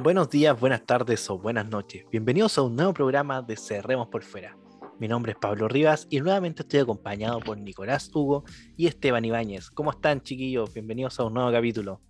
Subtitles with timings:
[0.00, 2.04] Buenos días, buenas tardes o buenas noches.
[2.12, 4.56] Bienvenidos a un nuevo programa de Cerremos por Fuera.
[5.00, 8.44] Mi nombre es Pablo Rivas y nuevamente estoy acompañado por Nicolás Hugo
[8.76, 9.70] y Esteban Ibáñez.
[9.70, 10.72] ¿Cómo están, chiquillos?
[10.72, 12.00] Bienvenidos a un nuevo capítulo.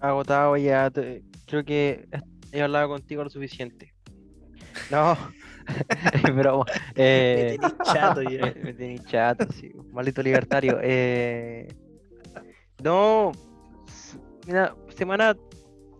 [0.00, 2.08] Agotado ya, creo que
[2.50, 3.94] he hablado contigo lo suficiente.
[4.90, 5.16] No,
[6.34, 6.64] pero
[6.96, 8.40] eh, me tenéis chato ya.
[8.64, 9.70] Me, tenéis chato, sí.
[9.92, 10.80] Maldito libertario.
[10.82, 11.68] Eh,
[12.82, 13.30] no,
[14.44, 15.36] mira, semana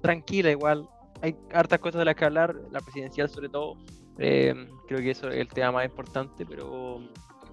[0.03, 0.89] tranquila igual
[1.23, 3.77] hay hartas cosas de las que hablar, la presidencial sobre todo.
[4.19, 7.01] Eh, creo que eso es el tema más importante, pero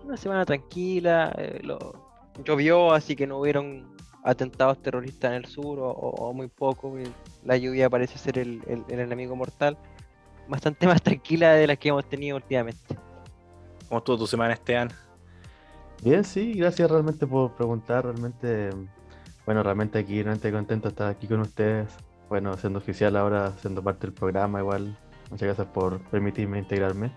[0.04, 1.62] una semana tranquila, eh,
[2.44, 6.96] llovió, así que no hubieron atentados terroristas en el sur o, muy poco.
[7.44, 9.78] La lluvia parece ser el, enemigo mortal.
[10.48, 12.98] Bastante más tranquila de las que hemos tenido últimamente.
[13.88, 14.90] ¿Cómo estuvo tu semana, Esteban?
[16.04, 18.04] Bien, sí, gracias realmente por preguntar.
[18.04, 18.72] Realmente,
[19.45, 21.95] bueno, realmente aquí realmente contento de estar aquí con ustedes
[22.30, 24.98] bueno, siendo oficial ahora, siendo parte del programa igual.
[25.32, 27.12] Muchas gracias por permitirme integrarme.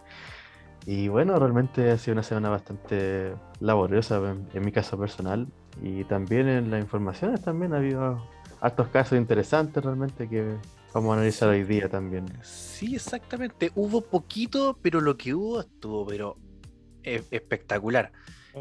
[0.87, 4.21] Y bueno, realmente ha sido una semana bastante laboriosa
[4.55, 5.47] en, mi caso personal
[5.83, 8.27] y también en las informaciones también ha habido
[8.61, 10.57] hartos casos interesantes realmente que
[10.95, 12.27] vamos a analizar hoy día también.
[12.43, 13.71] Sí, exactamente.
[13.75, 16.39] Hubo poquito, pero lo que hubo estuvo pero
[17.03, 18.11] e, espectacular.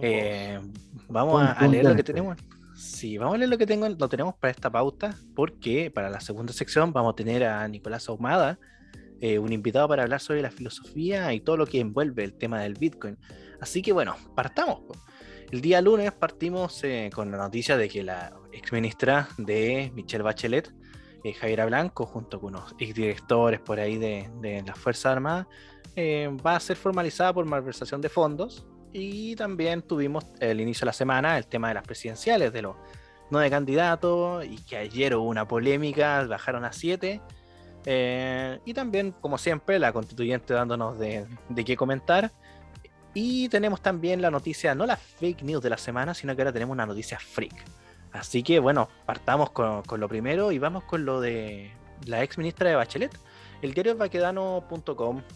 [0.02, 0.59] Eh,
[1.08, 2.38] vamos a leer lo que tenemos.
[2.78, 6.20] Sí, vamos a leer lo que tengo, lo tenemos para esta pauta, porque para la
[6.20, 8.59] segunda sección vamos a tener a Nicolás Ahumada,
[9.20, 12.61] eh, un invitado para hablar sobre la filosofía y todo lo que envuelve el tema
[12.61, 13.17] del Bitcoin.
[13.59, 14.81] Así que bueno, partamos.
[15.52, 20.72] El día lunes partimos eh, con la noticia de que la exministra de Michelle Bachelet,
[21.23, 25.48] eh, Javiera Blanco, junto con unos exdirectores por ahí de, de las Fuerzas Armadas,
[25.98, 28.67] va a ser formalizada por malversación de fondos
[29.00, 32.76] y también tuvimos el inicio de la semana el tema de las presidenciales, de los
[33.30, 37.22] nueve candidatos, y que ayer hubo una polémica, bajaron a siete.
[37.86, 41.28] Eh, y también, como siempre, la constituyente dándonos de,
[41.64, 42.31] qué comentar.
[43.14, 46.54] Y tenemos también la noticia, no la fake news de la semana, sino que ahora
[46.54, 47.54] tenemos una noticia freak.
[48.14, 51.71] Así que bueno, partamos con, con lo primero y vamos con lo de
[52.05, 53.16] la ex ministra de Bachelet,
[53.62, 53.95] el diario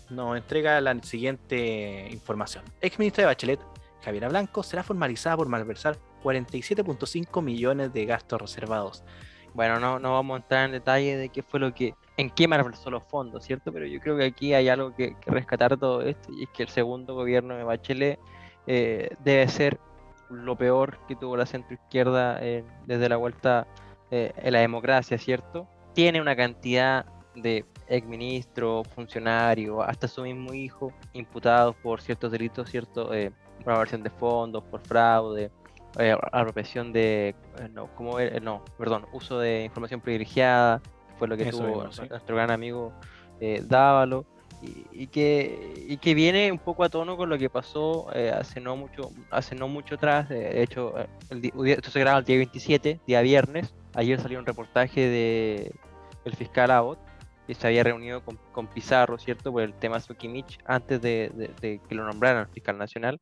[0.10, 2.64] nos entrega la siguiente información.
[2.82, 3.60] Ex ministra de Bachelet,
[4.04, 9.04] Javiera Blanco, será formalizada por malversar 47.5 millones de gastos reservados.
[9.54, 12.48] Bueno, no, no vamos a entrar en detalle de qué fue lo que, en qué
[12.48, 13.74] malversó los fondos, ¿cierto?
[13.74, 16.70] Pero yo creo que aquí hay algo que, rescatar todo esto y es que el
[16.70, 18.20] segundo gobierno de Bachelet
[18.68, 19.80] eh, debe ser
[20.30, 23.68] lo peor que tuvo la centroizquierda eh, desde la vuelta
[24.12, 25.68] eh, en la democracia, ¿cierto?
[25.94, 27.06] Tiene una cantidad
[27.36, 33.32] de exministro, funcionario, hasta su mismo hijo, imputados por ciertos delitos, cierto, eh,
[33.66, 35.52] de fondos, por fraude,
[36.00, 40.82] eh, apropiación de, eh, no, ¿cómo no, perdón, uso de información privilegiada,
[41.18, 42.94] fue lo que tuvo nuestro gran amigo
[43.40, 44.26] eh, Dávalo.
[44.92, 48.10] Y, que, y que viene un poco a tono con lo que pasó
[48.40, 50.94] hace no mucho hace no mucho atrás de hecho
[51.66, 55.72] esto se graba el día 27 día viernes ayer salió un reportaje de
[56.26, 57.00] el fiscal Abbott
[57.54, 59.52] se había reunido con, Pizarro, ¿cierto?
[59.52, 63.20] Por el tema Sukimich antes de, que lo nombraran fiscal nacional.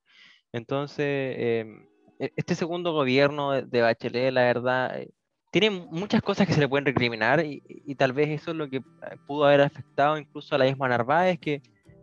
[0.52, 1.88] Entonces, em,
[2.20, 5.10] e, este segundo gobierno de, Bachelet, la verdad, eh,
[5.52, 8.78] tiene muchas cosas que se le pueden recriminar y, tal vez eso es lo que
[8.78, 8.82] eh,
[9.28, 11.62] pudo haber afectado incluso a la misma Narváez, que,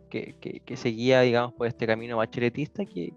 [0.09, 0.35] que,
[0.65, 3.13] que, seguía, digamos, por este camino bacheletista, que,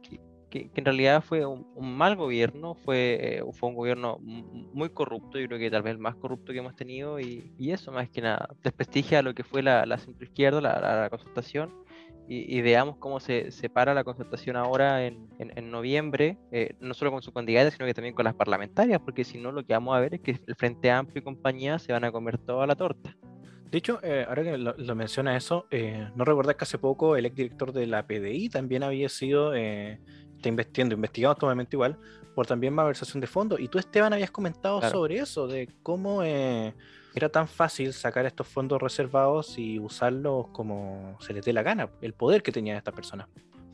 [0.50, 5.46] que, en realidad fue un, mal gobierno, fue, eh, fue un gobierno muy corrupto, yo
[5.46, 8.20] creo que tal vez el más corrupto que hemos tenido, y, y eso más que
[8.20, 11.72] nada, desprestigia lo que fue la, la centroizquierda, la, la, consultación,
[12.32, 17.22] y, veamos cómo se separa la consultación ahora en, en, noviembre, eh, no solo con
[17.22, 20.00] su candidata, sino que también con las parlamentarias, porque si no lo que vamos a
[20.00, 23.16] ver es que el Frente Amplio y compañía se van a comer toda la torta.
[23.68, 25.66] De hecho, eh, ahora que lo, menciona eso,
[26.14, 29.52] no recordás que hace poco el exdirector de la PDI también había sido
[30.40, 31.96] está investigando, investigado totalmente igual,
[32.34, 33.60] por también malversación de fondos.
[33.60, 36.74] Y tú, Esteban, habías comentado sobre eso, de cómo eh,
[37.14, 41.90] era tan fácil sacar estos fondos reservados y usarlos como se les dé la gana,
[42.00, 43.28] el poder que tenían estas personas.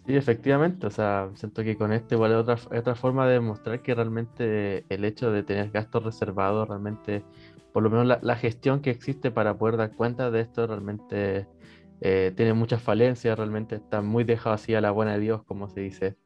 [0.07, 3.83] Sí, efectivamente, o sea, siento que con este igual es otra, otra forma de demostrar
[3.83, 7.25] que realmente el hecho de tener gastos reservados, realmente,
[7.73, 11.49] por lo menos la, gestión que existe para poder dar cuenta de esto, realmente
[12.01, 15.69] eh, tiene muchas falencias, realmente está muy dejado así a la buena de Dios, como
[15.69, 16.17] se dice.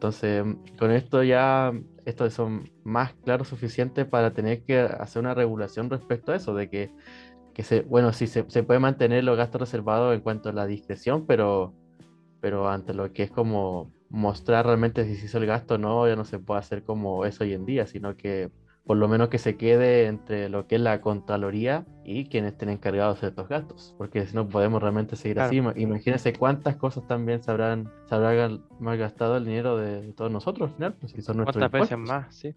[0.00, 0.42] Entonces,
[0.78, 1.74] con esto ya,
[2.06, 6.70] estos son más claros suficientes para tener que hacer una regulación respecto a eso, de
[6.70, 6.90] que,
[7.52, 10.66] que se, bueno, sí se, se, puede mantener los gastos reservados en cuanto a la
[10.66, 11.74] discreción, pero,
[12.40, 16.08] pero ante lo que es como mostrar realmente si se hizo el gasto o no,
[16.08, 18.50] ya no se puede hacer como es hoy en día, sino que
[18.84, 22.70] por lo menos que se quede entre lo que es la Contraloría y quienes estén
[22.70, 25.56] encargados de estos gastos, porque si no podemos realmente seguir así.
[25.56, 30.74] Imagínense cuántas cosas también se habrán, se habrán malgastado el dinero de, todos nosotros al
[30.74, 32.34] final, pues si son nuestros ¿Cuántas veces más?
[32.34, 32.54] Sí.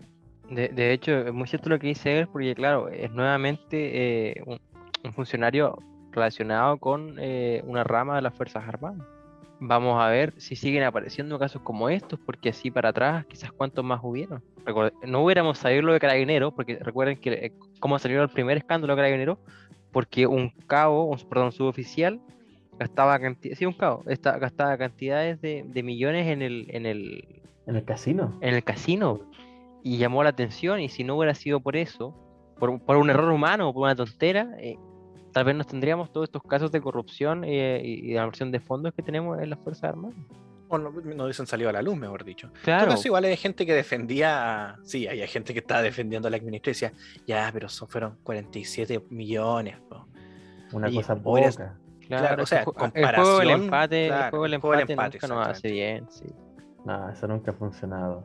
[0.50, 4.44] De, de, hecho, es muy cierto lo que dice él, porque claro, es nuevamente eh,
[4.46, 4.60] un,
[5.04, 5.78] un, funcionario
[6.12, 9.02] relacionado con eh, una rama de las Fuerzas Armadas.
[9.65, 13.86] Vamos a ver si siguen apareciendo casos como estos, porque así para atrás, quizás cuántos
[13.86, 14.44] más hubieron.
[15.07, 18.94] no hubiéramos sabido lo de Carabineros, porque recuerden que eh, cómo salió el primer escándalo
[18.94, 19.38] de Carabineros,
[19.94, 22.19] porque un cabo, un, perdón, suboficial,
[22.77, 27.42] gastaba cantidades, sí, un cabo, gastaba cantidades de, de, millones en el, en el...
[27.66, 28.38] ¿En el casino?
[28.42, 29.21] En el casino.
[29.81, 32.13] Y llamó la atención, y si no hubiera sido por eso,
[32.59, 34.77] por, por un error humano o por una tontera, eh,
[35.33, 38.94] tal vez no tendríamos todos estos casos de corrupción eh, y, de inversión de fondos
[38.94, 40.15] que tenemos en las Fuerzas Armadas.
[40.69, 42.50] O no, no hubiesen salido a la luz, mejor dicho.
[42.63, 42.95] Claro.
[43.03, 46.94] igual hay gente que defendía, sí, hay gente que estaba defendiendo a la administración
[47.27, 49.77] ya, pero fueron 47 millones.
[50.71, 51.77] Una cosa poca.
[52.07, 55.71] Claro, o sea, el juego del empate, el juego del empate, empate nunca nos hace
[55.71, 56.25] bien, sí.
[56.85, 58.24] No, eso nunca ha funcionado.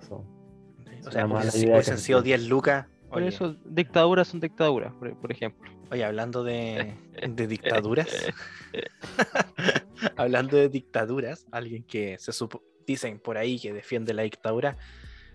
[1.07, 5.71] O sea, hubiesen sido 10 lucas, por eso, dictaduras son dictaduras, por, ejemplo.
[5.91, 6.95] Oye, hablando de,
[7.49, 8.09] dictaduras,
[10.17, 14.77] hablando de dictaduras, alguien que se supo, dicen por ahí que defiende la dictadura,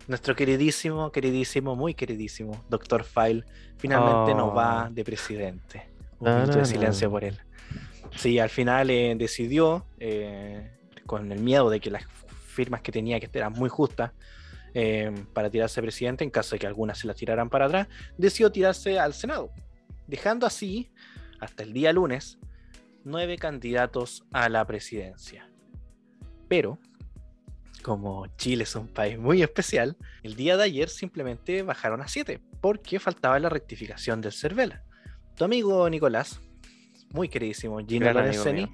[0.08, 3.46] nuestro queridísimo, queridísimo, muy queridísimo Doctor File
[3.78, 4.94] finalmente nos va oh.
[4.94, 5.90] de presidente.
[6.20, 7.40] Un minuto de silencio por él.
[8.16, 10.72] Sí, al final eh, decidió, eh,
[11.06, 12.06] con el miedo de que las
[12.48, 14.12] firmas que tenía que eran muy justas,
[14.74, 17.88] eh, para tirarse presidente en caso de que algunas se la tiraran para atrás,
[18.18, 19.52] decidió tirarse al Senado,
[20.08, 20.92] dejando así,
[21.40, 22.40] hasta el día lunes,
[23.04, 25.50] nueve candidatos a la presidencia.
[26.48, 26.80] Pero,
[27.82, 32.42] como Chile es un país muy especial, el día de ayer simplemente bajaron a siete,
[32.62, 34.80] porque faltaba la rectificación del CERVEL.
[35.36, 36.40] Tu amigo Nicolás,
[37.12, 38.74] muy queridísimo Gino Lorenzini,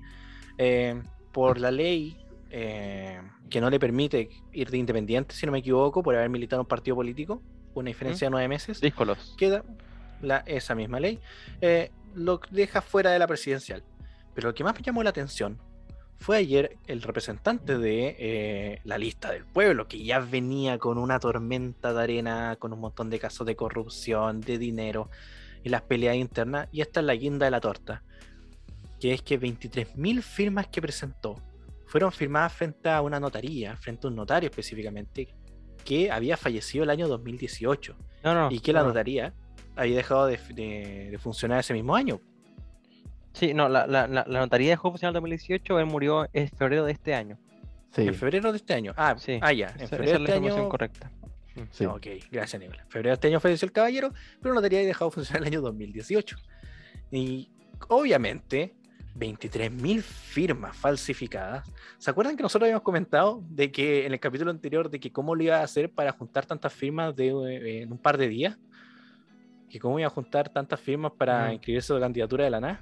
[0.57, 1.01] eh,
[1.31, 2.17] por la ley
[2.49, 6.61] eh, que no le permite ir de independiente, si no me equivoco, por haber militado
[6.61, 7.41] en un partido político,
[7.73, 8.81] una diferencia de nueve meses.
[8.81, 9.35] Díscolos.
[9.37, 9.63] Queda
[10.21, 11.19] la, esa misma ley,
[11.61, 13.83] eh, lo deja fuera de la presidencial.
[14.33, 15.59] Pero lo que más me llamó la atención
[16.17, 21.19] fue ayer el representante de eh, la lista del pueblo, que ya venía con una
[21.19, 25.09] tormenta de arena, con un montón de casos de corrupción, de dinero
[25.63, 26.67] y las peleas internas.
[26.71, 28.03] Y esta es la guinda de la torta,
[28.99, 31.41] que es que 23.000 firmas que presentó
[31.89, 35.27] fueron firmadas frente a una notaría, frente a un notario específicamente,
[35.83, 37.97] que había fallecido el año 2018.
[38.51, 39.33] y que la notaría
[39.75, 42.21] había dejado de, funcionar ese mismo año.
[43.33, 47.15] Sí, no, la, notaría dejó de funcionar en 2018, él murió en febrero de este
[47.15, 47.39] año.
[47.91, 48.03] Sí.
[48.03, 48.93] En febrero de este año.
[48.95, 49.39] Ah, sí.
[49.41, 49.73] ah ya.
[49.79, 50.69] En febrero de este año.
[50.69, 51.11] correcta.
[51.71, 51.85] Sí.
[51.85, 52.85] Ok, gracias, Nicolás.
[52.85, 55.41] En febrero de este año falleció el caballero, pero la notaría había dejado de funcionar
[55.41, 56.37] el año 2018.
[57.11, 57.49] Y
[57.87, 58.75] obviamente,
[59.19, 61.69] 23.000 firmas falsificadas.
[61.97, 65.35] ¿Se acuerdan que nosotros habíamos comentado de que en el capítulo anterior de que cómo
[65.35, 68.57] lo iba a hacer para juntar tantas firmas de, eh, en un par de días?
[69.69, 72.81] Que cómo iba a juntar tantas firmas para inscribirse a la candidatura de la NA.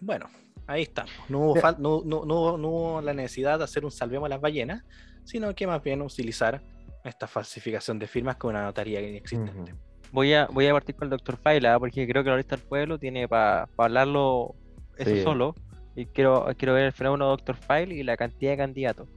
[0.00, 0.26] Bueno,
[0.66, 1.12] ahí estamos.
[1.28, 2.24] No hubo, no, no,
[2.58, 4.82] no, hubo la necesidad de hacer un salvemos a las ballenas,
[5.24, 6.60] sino que más bien utilizar
[7.04, 9.74] esta falsificación de firmas con una notaría inexistente.
[10.10, 12.64] Voy a, voy a partir con el doctor Faila, porque creo que la lista del
[12.64, 14.54] pueblo tiene para hablarlo
[14.98, 15.54] eso solo.
[15.96, 19.08] Y quiero, quiero ver el fenómeno Doctor File y la cantidad de candidatos.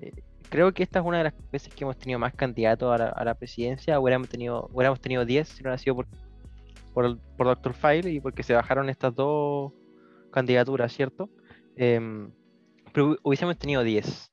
[0.00, 0.12] Eh,
[0.48, 3.34] creo que esta es una de las veces que hemos tenido más candidatos a la,
[3.34, 4.00] presidencia.
[4.00, 6.06] Hubiéramos tenido, hubiéramos tenido 10 si no hubiera sido por,
[6.94, 9.72] por, por, Doctor File y porque se bajaron estas dos
[10.30, 11.28] candidaturas, ¿cierto?
[11.76, 12.32] Em,
[12.92, 14.30] pero hubiésemos tenido 10.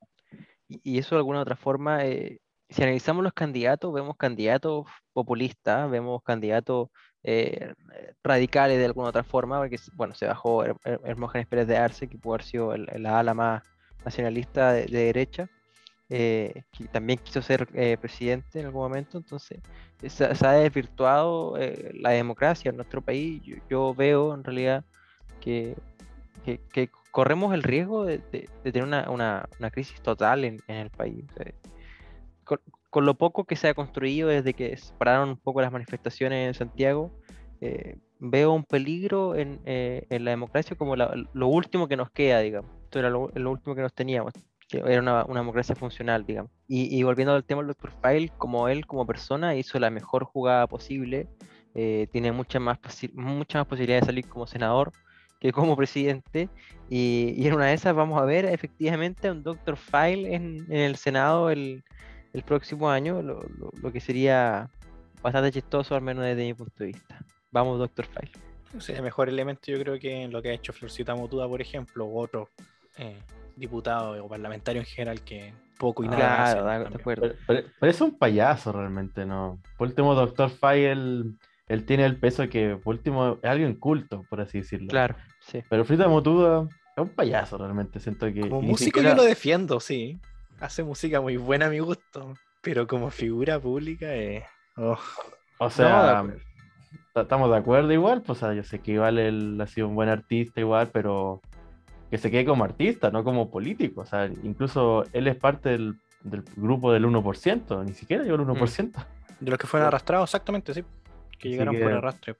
[0.68, 6.22] Y, eso de alguna otra forma, eh, si analizamos los candidatos, vemos candidatos populistas, vemos
[6.22, 6.88] candidatos
[7.24, 7.74] eh,
[8.24, 12.34] radicales de alguna otra forma, porque bueno, se bajó Hermógenes Pérez de Arce, que pudo
[12.34, 13.62] haber sido la ala más
[14.04, 15.48] nacionalista de, derecha,
[16.08, 19.60] eh, que también quiso ser eh, presidente en algún momento, entonces
[20.06, 21.56] se, ha desvirtuado
[21.94, 23.40] la democracia en nuestro país.
[23.68, 24.84] Yo, veo en realidad
[25.40, 25.76] que,
[26.44, 28.18] que, corremos el riesgo de,
[28.62, 31.24] tener una, una, una, crisis total en, en el país
[32.92, 36.52] con lo poco que se ha construido desde que pararon un poco las manifestaciones en
[36.52, 37.10] Santiago,
[37.62, 42.40] eh, veo un peligro en, eh, en, la democracia como lo último que nos queda,
[42.40, 42.70] digamos.
[42.84, 44.34] Esto era lo, último que nos teníamos,
[44.68, 46.50] que era una, democracia funcional, digamos.
[46.68, 47.92] Y, volviendo al tema del Dr.
[48.02, 51.28] File, como él, como persona, hizo la mejor jugada posible,
[51.74, 52.78] eh, tiene muchas más,
[53.14, 54.92] mucha más posibilidades de salir como senador
[55.40, 56.50] que como presidente.
[56.90, 59.78] Y, y, en una de esas vamos a ver efectivamente a un Dr.
[59.78, 61.82] File en, en el Senado el,
[62.32, 63.40] el próximo año, lo,
[63.82, 64.70] lo, que sería
[65.22, 67.18] bastante chistoso, al menos desde mi punto de vista.
[67.50, 68.32] Vamos, Doctor File.
[68.80, 72.06] Sí, el mejor elemento yo creo que lo que ha hecho Florcita Motuda, por ejemplo,
[72.06, 72.48] u otro
[72.96, 73.18] eh,
[73.56, 77.00] diputado o parlamentario en general que poco y nada Claro, de también.
[77.00, 77.22] acuerdo.
[77.22, 79.60] Pero, pero- pero es un payaso realmente, ¿no?
[79.76, 81.36] Por último, Doctor Fay, él,
[81.68, 84.88] él tiene el peso que, por último, es alguien culto, por así decirlo.
[84.88, 85.62] Claro, sí.
[85.68, 88.40] Pero Frita Motuda es un payaso realmente, siento que...
[88.40, 90.18] Como músico siquiera- yo lo defiendo, sí.
[90.62, 94.44] Hace música muy buena a mi gusto, pero como figura pública, eh,
[94.76, 94.96] oh,
[95.58, 96.24] O sea,
[97.14, 99.96] estamos de acuerdo igual, pues o sea, yo sé que igual él ha sido un
[99.96, 101.40] buen artista igual, pero
[102.10, 104.02] que se quede como artista, no como político.
[104.02, 108.46] O sea, incluso él es parte del, del grupo del 1%, ni siquiera llegó al
[108.46, 108.92] 1%.
[109.40, 110.84] de los que fueron arrastrados, exactamente, sí.
[111.38, 112.36] Que llegaron que- por arrastre.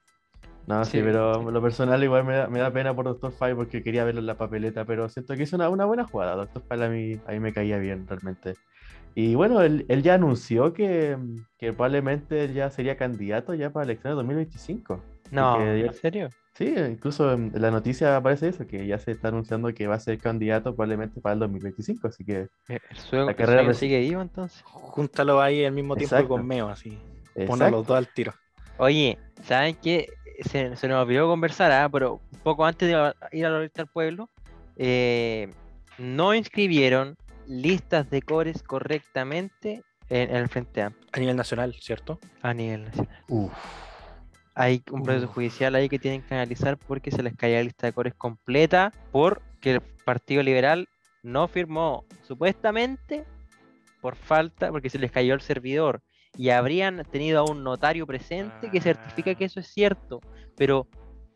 [0.65, 1.51] No, sí, Sí, pero sí.
[1.51, 4.27] lo personal igual me da, me da pena por Doctor Fay porque quería verlo en
[4.27, 6.35] la papeleta, pero siento que hizo una, una buena jugada.
[6.35, 8.55] Doctor Fay a mí, a mí me caía bien realmente.
[9.15, 11.17] Y bueno, él, él ya anunció que,
[11.57, 15.03] que probablemente él ya sería candidato ya para elecciones 2025.
[15.31, 16.29] No, ya- ¿en serio?
[16.55, 19.99] Sí, incluso en la noticia aparece eso, que ya se está anunciando que va a
[19.99, 23.71] ser candidato probablemente para el 2025, así que Eh, El sueño, La el carrera sueño
[23.73, 24.61] presi- sigue vivo entonces.
[24.63, 26.29] Júntalo ahí al mismo tiempo Exacto.
[26.29, 26.97] con Meo, así.
[27.33, 27.77] Pon a exacto.
[27.77, 28.33] los dos al tiro.
[28.77, 30.07] Oye, ¿saben qué?
[30.49, 31.89] Se, se nos olvidó conversar, ¿ah?
[31.89, 34.29] pero poco antes de ir a la lista del pueblo,
[34.75, 35.51] eh,
[35.97, 42.19] no inscribieron listas de cores correctamente en, en el Frente Amplio A nivel nacional, ¿cierto?
[42.41, 43.23] a nivel nacional.
[43.27, 43.53] Uf,
[44.55, 45.33] Hay un proceso Uf.
[45.35, 48.91] judicial ahí que tienen que analizar porque se les caía la lista de cores completa
[49.11, 50.87] porque el Partido Liberal
[51.21, 53.23] no firmó supuestamente
[54.01, 56.01] por falta, porque se les cayó el servidor
[56.37, 60.19] y habrían tenido a un notario presente que certifica que eso es cierto,
[60.55, 60.87] pero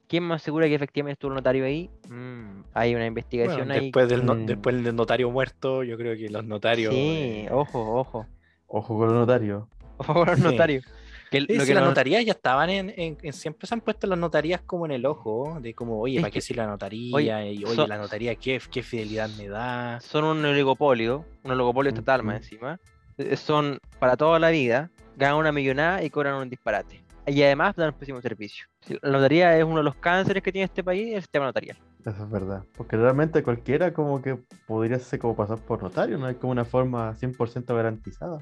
[0.07, 1.89] ¿quién me asegura que efectivamente estuvo el notario ahí?
[2.09, 3.81] Mm, hay una investigación Bueno, ahí.
[3.81, 4.45] después, del no- Mm.
[4.45, 6.93] después del notario muerto, yo creo que los notarios.
[6.93, 8.25] Sí, eh, ojo, ojo,
[8.67, 9.65] ojo con los notarios.
[9.97, 10.43] ojo con los Sí.
[10.43, 10.85] notarios.
[11.29, 13.81] Que Sí, lo sí, que las notarías ya estaban en, en- en- Siempre se han
[13.81, 16.67] puesto las notarías como en el ojo, de como, oye, Es ¿para qué sirve la
[16.69, 17.13] notaría?
[17.15, 19.99] oye, y oye, son- la notaría, ¿qué, qué fidelidad me da?
[19.99, 22.43] son un oligopolio, un oligopolio estatal más Ujú.
[22.43, 22.79] encima.
[23.17, 27.03] Eh, Son para toda la vida, ganan una millonada y cobran un disparate.
[27.25, 28.65] Y además dan un pésimo servicio.
[29.01, 31.77] La notaría es uno de los cánceres que tiene este país, el sistema notarial.
[32.05, 32.63] Eso es verdad.
[32.77, 36.63] Porque realmente cualquiera como que podría ser como pasar por notario, no hay como una
[36.63, 38.39] forma 100% garantizada.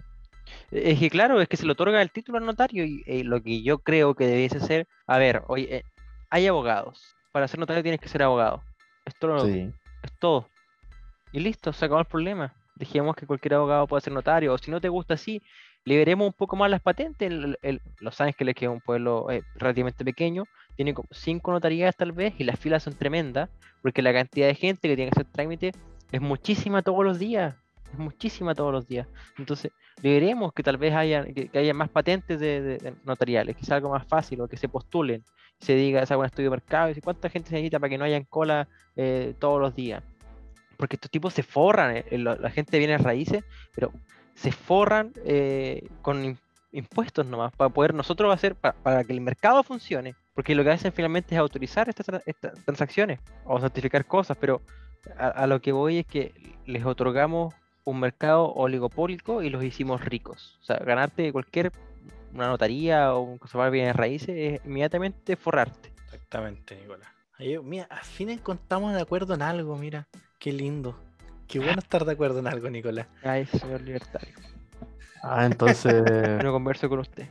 [0.72, 3.24] Eh, Es que claro, es que se le otorga el título al notario y eh,
[3.24, 5.84] lo que yo creo que debiese ser, a ver, oye, eh,
[6.30, 7.16] hay abogados.
[7.32, 8.62] Para ser notario tienes que ser abogado.
[9.04, 9.72] Esto lo- Sí.
[10.04, 10.48] es todo.
[11.32, 12.54] Y listo, se acabó el problema.
[12.76, 14.54] Dejemos que cualquier abogado pueda ser notario.
[14.54, 15.42] O si no te gusta así,
[15.86, 17.30] liberemos un poco más las patentes.
[17.32, 21.96] El- el- Los Ángeles, que es un pueblo eh, relativamente pequeño, tiene como cinco notarías
[21.96, 23.50] tal vez y las filas son tremendas
[23.82, 25.72] porque la cantidad de gente que tiene que hacer trámite
[26.12, 27.56] es muchísima todos los días.
[27.94, 29.08] Es muchísima todos los días.
[29.38, 33.90] Entonces, liberemos que tal vez haya, que, haya más patentes de, notariales, que sea algo
[33.92, 35.24] más fácil o que se postulen.
[35.60, 37.98] Se diga, se haga un estudio de mercado y cuánta gente se necesita para que
[37.98, 38.68] no haya cola
[38.98, 40.04] eh, todos los días
[40.78, 43.92] porque estos tipos se forran, eh, la, la gente viene a raíces, pero
[44.36, 46.38] se forran eh, con im-
[46.72, 50.72] impuestos nomás, para poder nosotros hacer, pa- para, que el mercado funcione, porque lo que
[50.72, 54.62] hacen finalmente es autorizar estas, tra- estas transacciones o certificar cosas, pero
[55.18, 56.34] a, lo que voy es que
[56.66, 57.54] les otorgamos
[57.86, 60.58] un mercado oligopólico y los hicimos ricos.
[60.62, 61.72] O sea, ganarte cualquier
[62.34, 65.94] una notaría o un de bienes raíces es inmediatamente forrarte.
[66.06, 67.08] Exactamente, Nicolás.
[67.64, 70.08] Mira, al fin encontramos de acuerdo en algo, mira.
[70.46, 70.96] Qué lindo.
[71.48, 73.08] Qué bueno estar de acuerdo en algo, Nicolás.
[73.24, 74.32] Ay, señor libertario.
[75.24, 75.92] Ah, entonces,
[76.44, 77.26] No converso con usted.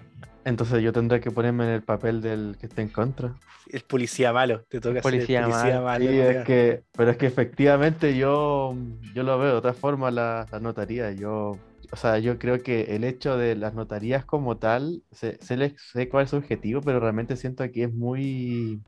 [0.45, 3.33] entonces yo tendré que ponerme en el papel del que está en contra.
[3.71, 5.85] El policía malo, te toca Policía ser el policía malo.
[5.85, 6.11] malo.
[6.11, 8.75] Sí, es que, pero es que efectivamente yo,
[9.15, 11.13] yo lo veo de otra forma la, la notaría.
[11.13, 11.53] Yo,
[11.93, 15.77] o sea, yo creo que el hecho de las notarías como tal, sé, sé, le-
[15.79, 18.81] sé cuál es su objetivo, pero realmente siento que es muy,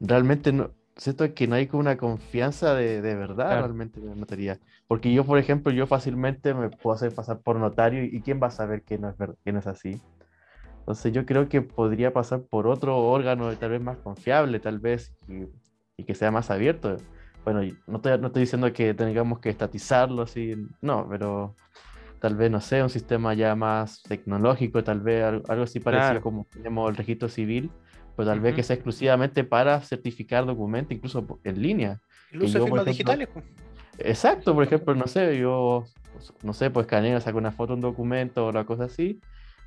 [0.00, 3.62] realmente no, siento que no hay como una confianza de, de verdad Claro.
[3.62, 4.58] realmente en la notaría.
[4.86, 8.48] Porque yo, por ejemplo, yo fácilmente me puedo hacer pasar por notario y quién va
[8.48, 10.00] a saber que no es, que no es así.
[10.80, 15.14] Entonces yo creo que podría pasar por otro órgano tal vez más confiable, tal vez,
[15.28, 15.44] y,
[15.96, 16.96] y que sea más abierto.
[17.44, 21.54] Bueno, no estoy, no estoy diciendo que tengamos que estatizarlo así, no, pero
[22.20, 26.20] tal vez, no sé, un sistema ya más tecnológico, tal vez al- algo, así parecido
[26.20, 26.22] Claro.
[26.22, 27.70] como tenemos el registro civil,
[28.16, 28.56] pues tal vez Ujú.
[28.56, 32.00] que sea exclusivamente para certificar documentos, incluso en línea.
[32.30, 33.28] El uso yo, firmas ejemplo, digitales.
[33.32, 33.44] pues.
[33.98, 35.84] Exacto, por ejemplo, no sé, yo,
[36.42, 39.20] no sé, pues escaneo, saco una foto, un documento o una cosa así,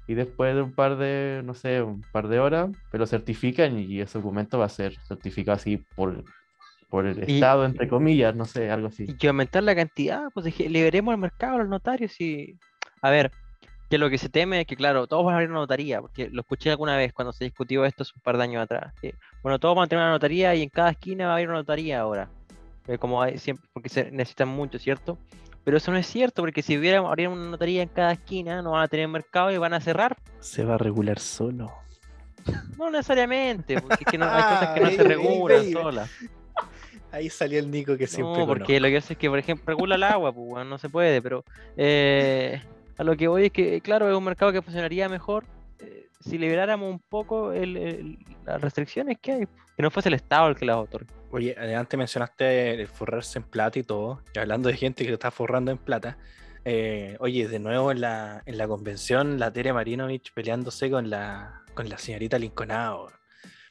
[0.06, 3.77] y después de un par de, no sé, un par de horas, me lo certifican
[3.80, 6.24] y ese documento va a ser certificado así por,
[6.89, 9.06] por el Y- Estado, entre comillas, no sé, algo así.
[9.08, 12.58] Y que aumentar la cantidad, pues liberemos el mercado a los notarios y.
[13.01, 13.32] A ver,
[13.89, 16.29] que lo que se teme es que, claro, todos van a abrir una notaría, porque
[16.29, 18.94] lo escuché alguna vez cuando se discutió esto hace un par de años atrás.
[19.41, 21.60] bueno, todos van a tener una notaría y en cada esquina va a haber una
[21.60, 22.29] notaría ahora.
[22.88, 25.17] Eh, como hay siempre, porque se necesitan mucho, ¿cierto?
[25.63, 28.84] Pero eso no es cierto, porque si hubiera una notaría en cada esquina, no van
[28.84, 30.17] a tener mercado y van a cerrar.
[30.39, 31.74] Se va a regular solo.
[32.77, 36.12] No necesariamente, porque es que no, hay cosas que no se regulan solas.
[37.12, 38.39] Ahí salió el Nico que siempre.
[38.39, 40.88] No, porque lo que hace es que, por ejemplo, regula el agua, pues no se
[40.88, 41.44] puede, pero
[41.75, 42.62] eh,
[42.98, 45.46] a lo que voy es que, claro, es un mercado que funcionaría mejor
[45.80, 50.56] eh, si liberáramos un poco las restricciones que hay, que no fuese el Estado el
[50.56, 51.13] que las otorgue.
[51.32, 55.30] Oye, antes mencionaste el forrarse en plata y todo, y hablando de gente que está
[55.30, 56.18] forrando en plata.
[56.66, 61.63] Eh, oye, de nuevo en la, en la convención, la Tere Marinovich peleándose con la,
[61.74, 63.10] con la señorita Lincolnado.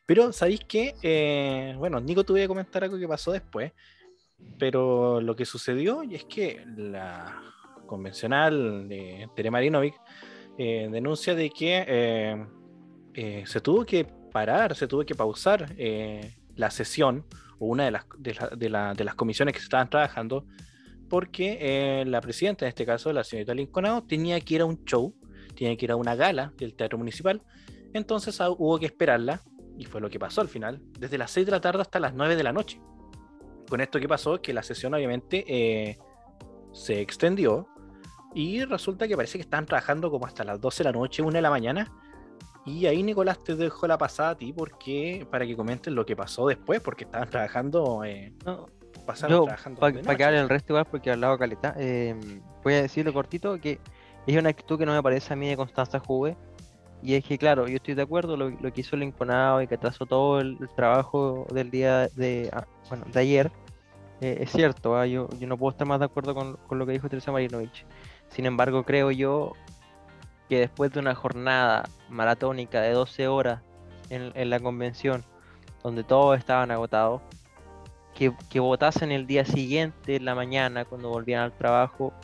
[0.07, 0.95] Pero, ¿sabéis qué?
[1.03, 3.73] Eh, bueno, Nico, tuve que comentar algo que pasó después,
[4.59, 7.43] pero lo que sucedió es que la,
[7.87, 9.95] convencional de Tere Marinovic
[10.59, 12.47] eh, denuncia de que eh,
[13.13, 15.75] eh, se tuvo que parar, se tuvo que pausar
[16.55, 17.27] la sesión
[17.59, 18.07] o una de las,
[18.57, 20.47] de, las comisiones que se estaban trabajando
[21.09, 25.15] porque la presidenta, en este caso la señorita Lincolnado, tenía que ir a un show,
[25.55, 27.43] tenía que ir a una gala del Teatro Municipal,
[27.93, 29.43] entonces ah, hubo que esperarla
[29.79, 32.15] y fue lo que pasó al final, desde las 6 de la tarde hasta las
[32.15, 32.81] 9 de la noche.
[33.69, 35.99] Con esto que pasó, que la sesión obviamente
[36.73, 37.69] se extendió
[38.37, 41.33] y resulta que parece que estaban trabajando como hasta las 12 de la noche, 1
[41.33, 41.91] de la mañana.
[42.67, 46.15] Y ahí Nicolás te dejo la pasada a ti porque para que comentes lo que
[46.15, 48.05] pasó después, porque estaban trabajando.
[48.05, 48.35] Eh,
[49.07, 49.81] pasaron trabajando.
[49.81, 51.75] Para que hable el resto igual, porque hablaba caleta.
[51.79, 52.15] Eh,
[52.63, 53.81] voy a decirlo cortito que
[54.27, 56.37] es una actitud que no me parece a mí de Constanza Juve.
[57.03, 59.67] Y es que, claro, yo estoy de acuerdo, lo, lo que hizo el Inconado y
[59.67, 63.51] que atrasó todo el, trabajo del día de, ah, bueno, de ayer,
[64.21, 66.85] eh, es cierto, ah, yo, yo, no puedo estar más de acuerdo con, con lo
[66.85, 67.87] que dijo Teresa Marinovich.
[68.29, 69.53] Sin embargo, creo yo
[70.49, 73.63] que después de una jornada maratónica de 12 horas
[74.11, 75.25] en, la convención,
[75.83, 77.23] donde todos estaban agotados,
[78.15, 82.15] que, que, votasen el día siguiente, en la mañana, cuando volvían al trabajo,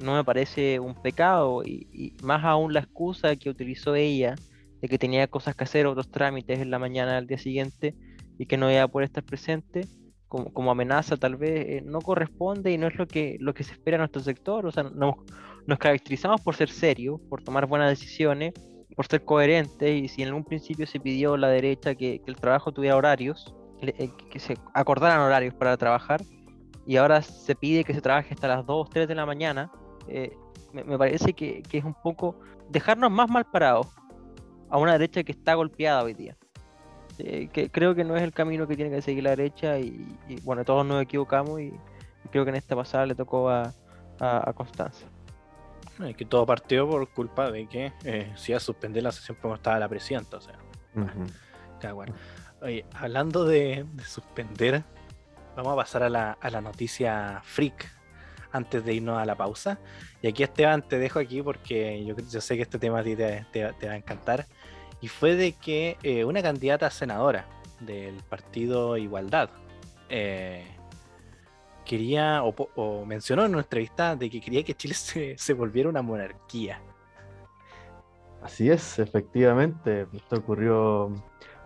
[0.00, 1.62] no me parece un pecado.
[1.64, 4.34] Y, más aún la excusa que utilizó ella
[4.80, 7.94] de que tenía cosas que hacer, otros trámites en la mañana del día siguiente
[8.38, 9.86] y que no iba a poder estar presente,
[10.30, 13.72] como, amenaza tal vez eh, no corresponde y no es lo que, lo que se
[13.72, 14.64] espera en nuestro sector.
[14.64, 15.16] O sea, nos,
[15.66, 18.54] nos caracterizamos por ser serios, por tomar buenas decisiones,
[18.94, 22.36] por ser coherentes y si en algún principio se pidió a la derecha que, el
[22.36, 26.22] trabajo tuviera horarios, eh, que se acordaran horarios para trabajar
[26.86, 29.70] y ahora se pide que se trabaje hasta las 2, 3 de la mañana,
[30.06, 30.32] eh,
[30.72, 32.38] me, parece que, que es un poco
[32.68, 33.88] dejarnos más mal parados
[34.68, 36.36] a una derecha que está golpeada hoy día.
[37.18, 40.16] Eh, que creo que no es el camino que tiene que seguir la derecha y,
[40.42, 41.72] bueno, todos nos equivocamos y,
[42.30, 43.74] creo que en esta pasada le tocó a,
[44.18, 45.06] a, Constanza.
[46.16, 49.54] que todo partió por culpa de que eh, se iba a suspender la sesión como
[49.56, 50.58] estaba la presidenta, o sea.
[52.62, 54.84] Oye, hablando de, suspender,
[55.56, 57.90] vamos a pasar a la, a la noticia freak
[58.52, 59.78] antes de irnos a la pausa.
[60.22, 63.16] Y aquí Esteban te dejo aquí porque yo, yo sé que este tema a ti
[63.16, 64.46] te, te va a encantar
[65.00, 67.46] y fue de que eh, una candidata senadora
[67.80, 69.50] del partido Igualdad
[70.08, 70.64] eh,
[71.84, 74.94] quería o, mencionó en una entrevista de que quería que Chile
[75.36, 76.80] se, volviera una monarquía.
[78.42, 80.06] Así es, efectivamente.
[80.12, 81.12] Esto ocurrió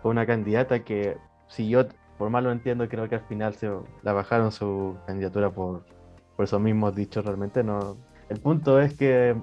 [0.01, 1.17] con una candidata que,
[1.47, 1.85] si yo
[2.17, 3.69] por mal lo entiendo, creo que al final se
[4.01, 5.85] la bajaron su candidatura por,
[6.35, 7.63] por esos mismos dichos realmente.
[7.63, 7.97] no
[8.29, 9.35] El punto es que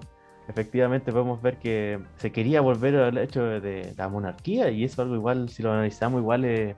[0.53, 5.15] efectivamente podemos ver que se quería volver al hecho de la monarquía y eso algo
[5.15, 6.77] igual, si lo analizamos igual es,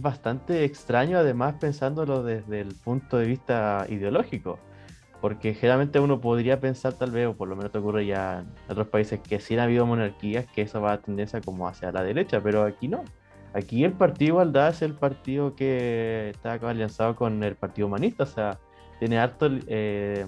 [0.00, 4.58] bastante extraño además pensándolo desde el punto de vista ideológico.
[5.22, 8.46] Porque generalmente uno podría pensar tal vez, o por lo menos te ocurre ya en
[8.68, 12.02] otros países, que si han habido monarquías, que eso va a tendencia como hacia la
[12.02, 13.04] derecha, pero aquí no.
[13.54, 18.26] Aquí el Partido Igualdad es el partido que está alianzado con el Partido Humanista, o
[18.26, 18.58] sea,
[18.98, 20.26] tiene harto eh,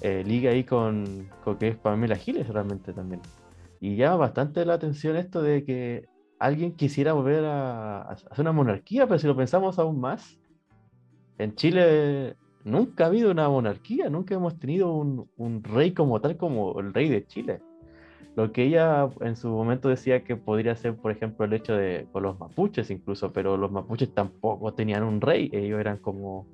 [0.00, 3.20] eh, liga ahí con, con que es Pamela Giles realmente también.
[3.80, 6.06] Y llama bastante la atención esto de que
[6.38, 10.38] alguien quisiera volver a, hacer una monarquía, pero si lo pensamos aún más,
[11.38, 16.36] en Chile nunca ha habido una monarquía, nunca hemos tenido un, un, rey como tal
[16.36, 17.60] como el rey de Chile.
[18.34, 22.06] Lo que ella en su momento decía que podría ser, por ejemplo, el hecho de
[22.12, 26.46] con los mapuches incluso, pero los mapuches tampoco tenían un rey, ellos eran como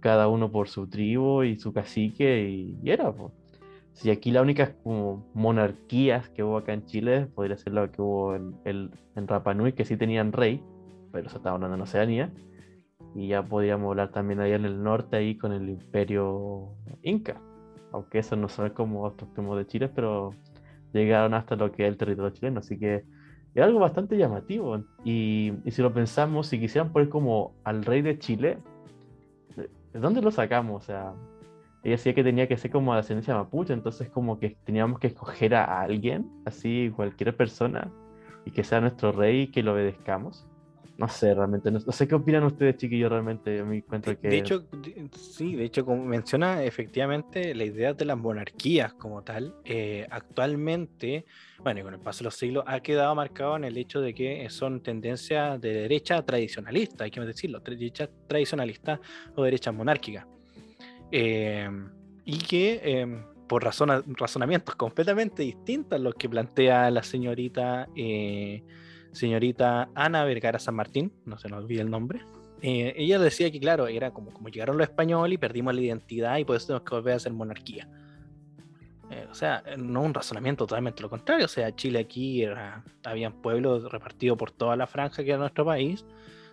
[0.00, 3.12] cada uno por su tribu y su cacique y, era.
[3.92, 8.00] Si aquí la única como monarquías que hubo acá en Chile podría ser la que
[8.00, 10.62] hubo en, el, en Rapa Nui, que sí tenían rey,
[11.12, 12.32] pero se estaba hablando en Oceanía.
[13.14, 16.70] Y ya podríamos hablar también allá en el norte, ahí con el imperio
[17.02, 17.40] inca.
[17.92, 20.30] aunque eso no son como autóctonos de Chile, pero
[20.92, 23.04] llegaron hasta lo que es el territorio chileno, así que
[23.54, 24.84] es algo bastante llamativo.
[25.04, 28.58] Y, y si lo pensamos, si quisieran poner como al rey de Chile,
[29.92, 30.82] ¿de dónde lo sacamos?
[30.82, 31.12] O sea,
[31.82, 35.06] ella decía que tenía que ser como de ascendencia mapuche, entonces como que teníamos que
[35.06, 37.90] escoger a alguien, así cualquier persona,
[38.44, 40.46] y que sea nuestro rey y que lo obedezcamos.
[41.00, 44.28] No sé, realmente, no, sé qué opinan ustedes, chiquillos, realmente, me encuentro que...
[44.28, 44.66] De hecho,
[45.16, 51.24] sí, de hecho, como menciona, efectivamente, la idea de las monarquías como tal, eh, actualmente,
[51.64, 54.12] bueno, y con el paso de los siglos, ha quedado marcado en el hecho de
[54.12, 59.00] que son tendencias de derecha tradicionalista, hay que decirlo, derecha tradicionalista
[59.36, 60.28] o derecha monárquica.
[61.10, 61.88] Em,
[62.26, 68.62] y que em, por razonamientos completamente distintos a los que plantea la señorita, eh,
[69.12, 72.20] señorita Ana Vergara San Martín, no se nos olvide el nombre,
[72.62, 76.38] eh, ella decía que, claro, era como, como llegaron los españoles y perdimos la identidad
[76.38, 77.88] y por eso tenemos que volver a ser monarquía.
[79.10, 81.46] Eh, o sea, no un razonamiento totalmente lo contrario.
[81.46, 85.64] O sea, Chile aquí era, habían pueblos repartidos por toda la franja que era nuestro
[85.64, 86.04] país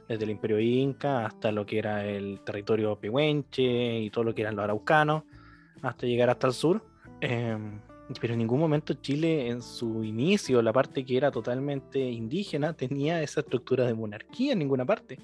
[0.08, 4.42] desde el imperio inca hasta lo que era el territorio pehuenche y todo lo que
[4.42, 5.24] eran los araucanos,
[5.82, 6.84] hasta llegar hasta el sur.
[7.20, 7.80] Em,
[8.20, 13.22] pero en ningún momento Chile en su inicio, la parte que era totalmente indígena, tenía
[13.22, 15.20] esa estructura de monarquía en ninguna parte.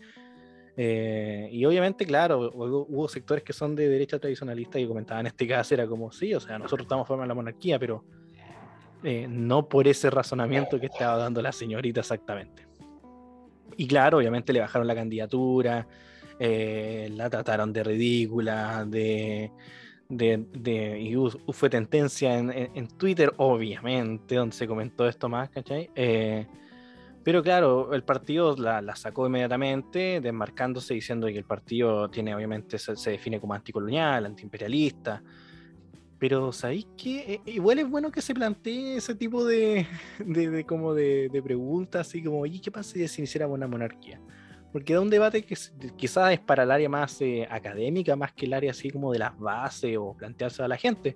[0.76, 5.48] Eh, y obviamente, claro, hubo, sectores que son de derecha tradicionalista y comentaban en este
[5.48, 8.04] caso, era como, sí, o sea, nosotros estamos formando la monarquía, pero
[9.04, 12.66] eh, no por ese razonamiento que estaba dando la señorita exactamente.
[13.78, 15.88] Y claro, obviamente le bajaron la candidatura,
[16.40, 19.52] eh, la trataron de ridícula, de,
[20.18, 21.16] de, y
[21.54, 25.90] fue tendencia en, Twitter, obviamente, donde se comentó esto más, ¿cachai?
[25.96, 26.48] Eh,
[27.24, 32.96] pero claro, el partido la, sacó inmediatamente, desmarcándose, diciendo que el partido tiene, obviamente, se,
[32.96, 35.24] se define como anticolonial, antiimperialista,
[36.24, 37.42] pero ¿sabéis qué?
[37.46, 39.86] E, igual es bueno que se plantee ese tipo de,
[40.26, 44.22] de, como de, preguntas, así como, oye, ¿qué pasa si iniciara una monarquía?
[44.74, 45.56] Porque da un debate que
[45.96, 49.20] quizás es para el área más eh, académica, más que el área así como de
[49.20, 51.16] las bases o plantearse a la gente.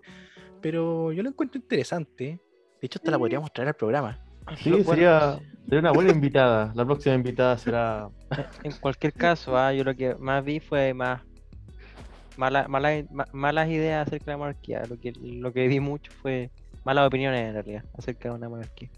[0.62, 2.40] Pero yo lo encuentro interesante.
[2.80, 4.24] De hecho, hasta la podríamos traer al programa.
[4.58, 5.40] Sí, sería,
[5.72, 6.72] una buena invitada.
[6.76, 8.10] La próxima invitada será.
[8.64, 11.22] En cualquier caso, ah, yo lo que más vi fue más
[12.38, 14.84] mala, malas ideas acerca de la monarquía.
[14.88, 16.52] Lo que, lo que vi mucho fue
[16.86, 18.90] malas opiniones en realidad acerca de una monarquía.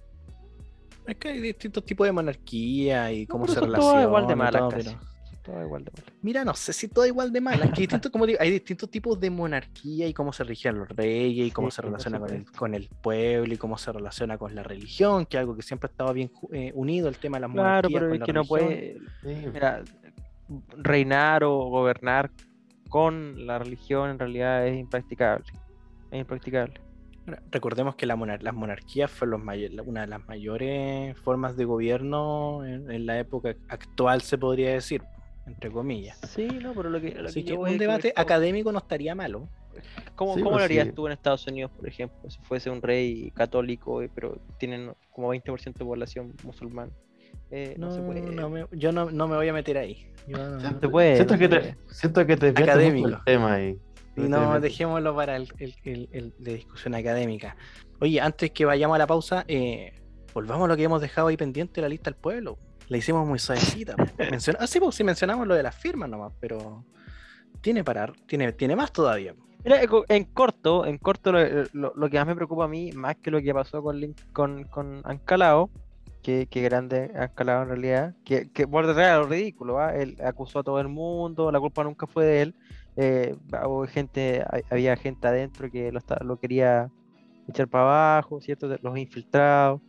[1.09, 3.93] Es que hay distintos tipos de monarquía y cómo se relaciona.
[3.93, 4.61] Todo igual de malas,
[5.41, 6.13] todo, igual de malas.
[6.21, 7.69] Mira, no sé si todo igual de malas.
[7.69, 11.51] Hay, distintos, como hay distintos tipos de monarquía y cómo se rigen los reyes y
[11.51, 15.25] cómo se relaciona con el, con el, pueblo y cómo se relaciona con la religión,
[15.25, 17.99] que es algo que siempre ha estado bien eh, unido el tema de la monarquía.
[17.99, 18.97] Claro, pero es que no puede
[20.77, 22.31] reinar o gobernar
[22.89, 25.45] con la religión en realidad es impracticable.
[26.11, 26.88] Es impracticable.
[27.51, 29.43] Recordemos que la las monarquías fueron
[29.85, 35.01] una de las mayores formas de gobierno en, la época actual, se podría decir,
[35.45, 36.19] entre comillas.
[36.27, 37.17] Sí, no, pero lo que.
[37.25, 39.47] Así que, un debate académico no estaría malo.
[40.15, 43.31] ¿Cómo, ¿cómo pues lo harías tú en Estados Unidos, por ejemplo, si fuese un rey
[43.31, 46.91] católico, eh, pero tienen como 20% de población musulmana?
[47.51, 48.21] Eh, no, se puede.
[48.71, 50.07] yo no, me voy a meter ahí.
[50.25, 53.79] siento, que te, siento que te académico el tema ahí.
[54.15, 55.47] Y no, dejémoslo para el,
[56.37, 57.55] de discusión académica.
[57.99, 59.93] Oye, antes que vayamos a la pausa, eh,
[60.33, 62.57] volvamos a lo que hemos dejado ahí pendiente la lista del pueblo.
[62.87, 63.95] La hicimos muy suavecita.
[64.59, 66.83] ah, sí, pues sí mencionamos lo de las firmas nomás, pero
[67.61, 69.35] tiene para, tiene, tiene más todavía.
[69.63, 73.53] en corto, en corto lo, que más me preocupa a mí, más que lo que
[73.53, 75.69] pasó con, con, con Ancalao,
[76.21, 78.15] Qué, grande ha escalado en realidad.
[78.25, 82.07] Que, que por detrás lo ridículo, él acusó a todo el mundo, la culpa nunca
[82.07, 82.55] fue de él.
[82.95, 83.35] Eh,
[83.89, 86.91] gente, había gente adentro que lo, lo quería
[87.47, 88.67] echar para abajo, ¿cierto?
[88.81, 89.81] Los infiltrados.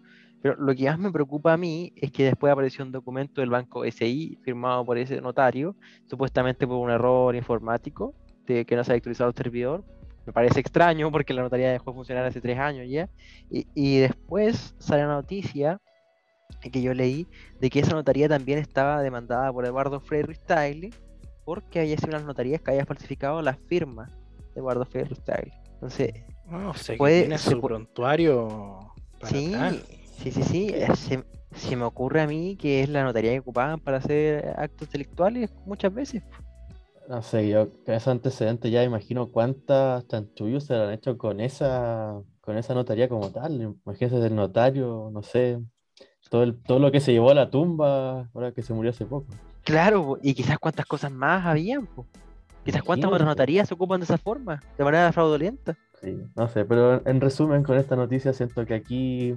[0.43, 3.51] Pero lo que más me preocupa a mí es que después apareció un documento del
[3.51, 8.15] banco SI firmado por ese notario, supuestamente por un error informático
[8.47, 9.85] de que no se ha actualizado el servidor.
[10.27, 13.09] Me parece extraño porque la notaría dejó de funcionar hace tres años ya.
[13.51, 15.79] Y, y después sale la noticia
[16.73, 17.27] que yo leí
[17.61, 20.91] de que esa notaría también estaba demandada por Eduardo Freire Style
[21.51, 24.09] porque había sido unas notarías que había falsificado la firma
[24.55, 25.53] de Eduardo Freire Style.
[25.73, 26.13] Entonces,
[26.47, 28.93] no, sé puede, tiene su prontuario.
[29.25, 29.53] Sí,
[30.23, 30.71] sí, sí, sí.
[30.73, 34.93] Eh, se, me ocurre a mí que es la notaría que ocupaban para hacer actos
[34.93, 36.23] delictuales muchas veces.
[37.09, 42.23] No sé, yo con ese antecedente ya imagino cuántas chanchullos se han hecho con esa
[42.43, 43.77] con esa notaría como tal.
[43.85, 45.59] Imagínese del notario, no sé,
[46.31, 49.27] todo, todo lo que se llevó a la tumba ahora que se murió hace poco.
[49.65, 51.89] Claro, y quizás cuántas cosas más habían.
[52.65, 55.77] Quizás cuántas otras notarías se ocupan de esa forma, de manera fraudulenta.
[56.03, 59.35] Sí, no sé, pero en resumen con esta noticia siento que aquí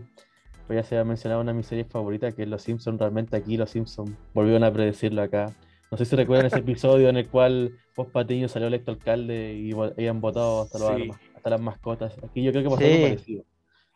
[0.68, 3.00] voy a hacer mencionar una de mis series favoritas que es Los Simpsons.
[3.00, 5.54] Realmente aquí Los Simpsons volvieron a predecirlo acá.
[5.92, 9.72] No sé si recuerdan ese episodio en el cual Post Patiño salió electo alcalde y
[9.74, 10.78] habían votado hasta,
[11.36, 12.16] hasta las mascotas.
[12.24, 13.44] Aquí yo creo que pasó algo parecido.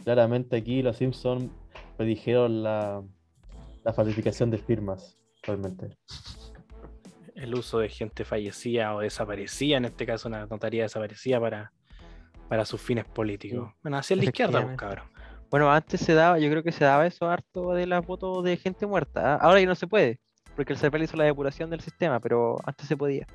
[0.03, 1.49] Claramente aquí Los Simpsons
[1.95, 3.03] predijeron la,
[3.83, 5.97] la falsificación de firmas, realmente
[7.37, 11.71] el uso de gente fallecida o desaparecida, en este caso una notaría desaparecida para,
[12.49, 13.71] para sus fines políticos.
[13.83, 15.05] Bueno, hacia la izquierda, pues, cabrón.
[15.49, 18.57] Bueno, antes se daba, yo creo que se daba eso harto de las votos de
[18.57, 19.35] gente muerta.
[19.35, 19.37] ¿ah?
[19.39, 20.19] Ahora ya no se puede,
[20.55, 23.27] porque el CERVEL hizo la depuración del sistema, pero antes se podía.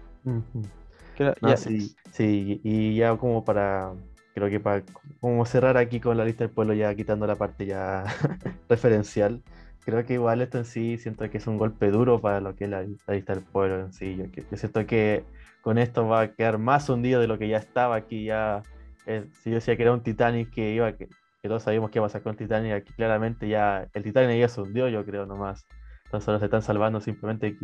[1.56, 3.92] sí, sí, y ya como para,
[4.34, 4.82] creo que para
[5.20, 8.04] como cerrar aquí con la lista del pueblo, ya quitando la parte ya
[8.68, 9.42] referencial,
[9.84, 12.64] creo que igual esto en sí siento que es un golpe duro para lo que
[12.64, 14.16] es la, lista del pueblo en sí.
[14.16, 15.24] Yo, siento que
[15.60, 18.24] con esto va a quedar más hundido de lo que ya estaba aquí.
[18.24, 18.62] Ya,
[19.06, 21.08] eh, si yo decía que era un Titanic que iba, que,
[21.42, 24.60] todos sabíamos qué iba a pasar con Titanic, aquí claramente ya el Titanic ya se
[24.60, 25.66] hundió, yo creo nomás.
[26.04, 27.56] Entonces se están salvando simplemente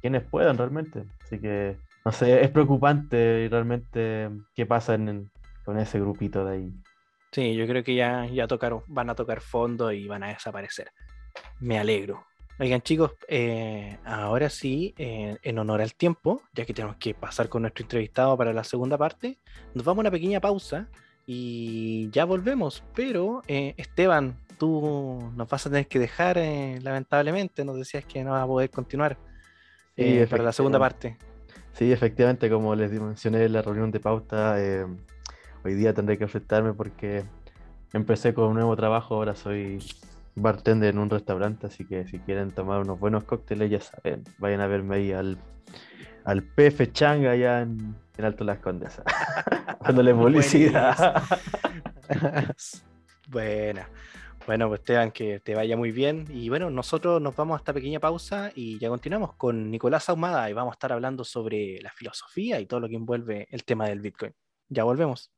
[0.00, 1.04] quienes puedan realmente.
[1.22, 4.96] Así que, no sé, es preocupante realmente qué pasa
[5.64, 6.72] con ese grupito de ahí.
[7.32, 10.92] Sí, yo creo que ya, ya tocaron, van a tocar fondo y van a desaparecer.
[11.60, 12.24] Me alegro.
[12.60, 17.48] Oigan chicos, eh, ahora sí, eh, en honor al tiempo, ya que tenemos que pasar
[17.48, 19.38] con nuestro entrevistado para la segunda parte,
[19.74, 20.88] nos vamos a una pequeña pausa
[21.26, 22.84] y ya volvemos.
[22.94, 26.36] Pero eh, Esteban, tú nos vas a tener que dejar,
[26.80, 29.18] lamentablemente, nos decías que no vas a poder continuar
[30.30, 31.16] para la segunda parte.
[31.72, 34.56] Sí, efectivamente, como les mencioné en la reunión de pauta,
[35.64, 37.24] hoy día tendré que enfrentarme porque
[37.92, 39.80] empecé con un nuevo trabajo, ahora soy
[40.34, 44.60] bartender en un restaurante, así que si quieren tomar unos buenos cócteles, ya saben, vayan
[44.60, 45.38] a verme ahí al,
[46.24, 49.04] al PF Changa allá en, Alto Las Condesas,
[49.80, 51.22] dándole publicidad.
[53.28, 53.88] Buena.
[54.46, 56.26] Bueno, pues Esteban, que te vaya muy bien.
[56.28, 60.48] Y bueno, nosotros nos vamos a esta pequeña pausa y ya continuamos con Nicolás Ahumada
[60.50, 63.88] y vamos a estar hablando sobre la filosofía y todo lo que envuelve el tema
[63.88, 64.34] del Bitcoin.
[64.68, 65.32] Ya volvemos.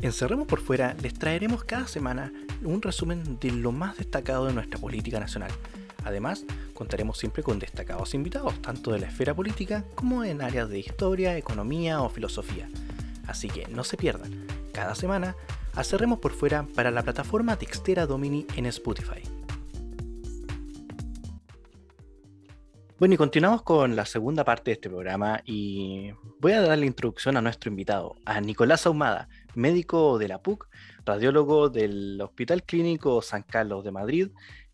[0.00, 2.32] Encerremos por fuera les traeremos cada semana
[2.64, 5.50] un resumen de lo más destacado de nuestra política nacional.
[6.04, 6.44] Además,
[6.74, 11.36] contaremos siempre con destacados invitados, tanto de la esfera política como en áreas de historia,
[11.36, 12.68] economía o filosofía.
[13.26, 15.36] Así que no se pierdan, cada semana,
[15.74, 19.22] acerremos por fuera para la plataforma Textera Domini en Spotify.
[23.02, 26.86] Bueno, y continuamos con la segunda parte de este programa y voy a dar la
[26.86, 30.68] introducción a nuestro invitado, a Nicolás Ahumada, médico de la PUC,
[31.04, 34.28] radiólogo del Hospital Clínico San Carlos de Madrid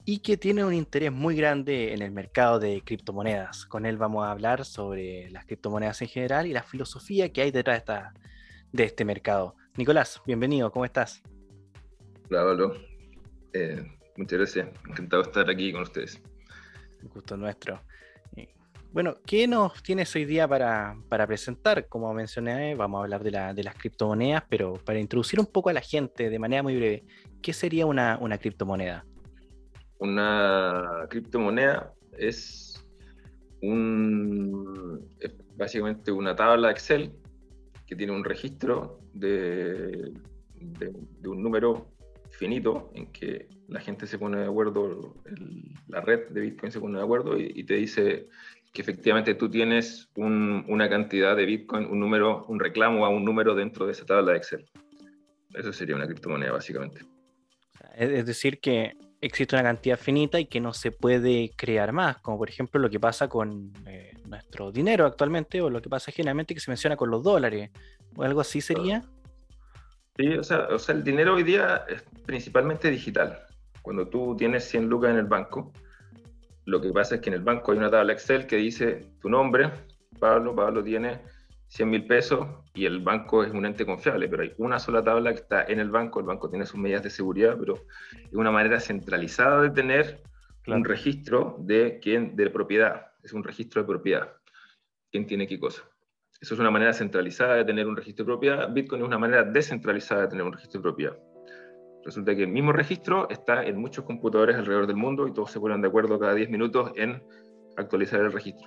[0.04, 3.64] y que tiene un interés muy grande en el mercado de criptomonedas.
[3.64, 7.50] Con él vamos a hablar sobre las criptomonedas en general y la filosofía que hay
[7.50, 7.82] detrás
[8.72, 9.56] de, este mercado.
[9.78, 11.22] Nicolás, bienvenido, ¿cómo estás?
[12.28, 12.74] Hola, Pablo.
[13.54, 16.20] Eh, muchas gracias, encantado de estar aquí con ustedes.
[17.02, 17.80] Un gusto nuestro.
[18.90, 20.96] Bueno, ¿qué nos tienes hoy día para,
[21.26, 21.88] presentar?
[21.88, 25.82] Como mencioné, vamos a hablar de, las criptomonedas, pero para introducir un poco a la
[25.82, 27.04] gente de manera muy breve,
[27.42, 29.04] ¿qué sería una, criptomoneda?
[29.98, 32.82] Una criptomoneda es,
[33.60, 35.06] un,
[35.56, 37.12] básicamente una tabla Excel
[37.86, 40.14] que tiene un registro de,
[41.26, 41.90] un número
[42.30, 45.14] finito en que la gente se pone de acuerdo,
[45.88, 48.28] la red de Bitcoin se pone de acuerdo y te dice
[48.72, 53.54] que efectivamente tú tienes una cantidad de Bitcoin, un número, un reclamo a un número
[53.54, 54.70] dentro de esa tabla de Excel.
[55.54, 57.00] Eso sería una criptomoneda, básicamente.
[57.96, 62.38] Es decir, que existe una cantidad finita y que no se puede crear más, como
[62.38, 66.54] por ejemplo lo que pasa con eh, nuestro dinero actualmente, o lo que pasa generalmente
[66.54, 67.70] que se menciona con los dólares,
[68.14, 69.02] o algo así sería.
[70.16, 73.40] Sí, o sea, o sea el dinero hoy día es principalmente digital.
[73.82, 75.72] Cuando tú tienes 100 lucas en el banco,
[76.68, 79.30] lo que pasa es que en el banco hay una tabla Excel que dice tu
[79.30, 79.70] nombre,
[80.20, 81.22] Pablo, Pablo tiene
[81.68, 85.32] 100 mil pesos y el banco es un ente confiable, pero hay una sola tabla
[85.32, 87.74] que está en el banco, el banco tiene sus medidas de seguridad, pero
[88.12, 90.20] es una manera centralizada de tener
[90.66, 94.34] un registro de quién, de propiedad, es un registro de propiedad,
[95.10, 95.84] quién tiene qué cosa.
[96.38, 98.70] Eso es una manera centralizada de tener un registro de propiedad.
[98.70, 101.18] Bitcoin es una manera descentralizada de tener un registro de propiedad.
[102.08, 105.60] Resulta que el mismo registro está en muchos computadores alrededor del mundo y todos se
[105.60, 107.22] ponen de acuerdo cada 10 minutos en
[107.76, 108.66] actualizar el registro.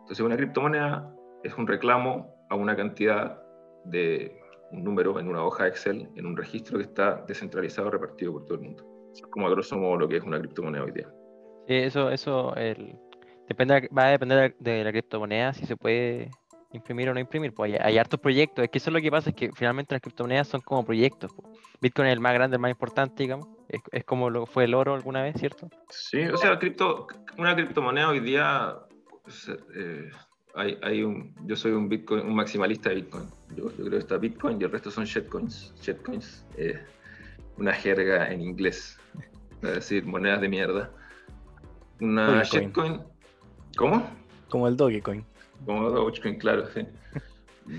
[0.00, 3.40] Entonces una criptomoneda es un reclamo a una cantidad
[3.84, 4.36] de
[4.72, 8.54] un número en una hoja Excel, en un registro que está descentralizado, repartido por todo
[8.54, 8.84] el mundo.
[9.30, 11.08] Como a grosso modo lo que es una criptomoneda hoy día.
[11.68, 12.96] Sí, eso, eso el,
[13.46, 16.32] depende, va a depender de la criptomoneda, si se puede
[16.72, 17.52] imprimir o no imprimir.
[17.52, 18.64] Pues hay, hay hartos proyectos.
[18.64, 21.32] Es que eso es lo que pasa, es que finalmente las criptomonedas son como proyectos.
[21.34, 21.48] pues.
[21.80, 23.48] Bitcoin es el más grande, el más importante, digamos.
[23.68, 25.68] Es, es como lo fue el oro alguna vez, ¿cierto?
[25.88, 27.06] Sí, o sea, cripto,
[27.38, 28.76] una criptomoneda hoy día,
[29.22, 30.10] pues, eh,
[30.54, 33.24] hay, hay un, yo soy un Bitcoin, un maximalista de Bitcoin.
[33.56, 35.74] Yo, yo creo que está Bitcoin y el resto son shitcoins.
[35.80, 36.80] Shitcoins, eh,
[37.56, 38.98] una jerga en inglés,
[39.60, 40.90] para decir monedas de mierda.
[42.00, 42.62] Una Dogecoin.
[42.64, 43.00] shitcoin,
[43.76, 44.10] ¿cómo?
[44.48, 45.24] Como el Dogecoin.
[45.66, 46.86] Como Dogecoin, claro, sí.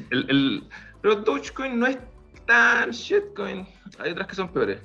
[0.09, 0.63] El, el-
[1.01, 1.97] pero Dogecoin no es
[2.45, 3.67] tan shitcoin.
[3.99, 4.81] Hay otras que son peores.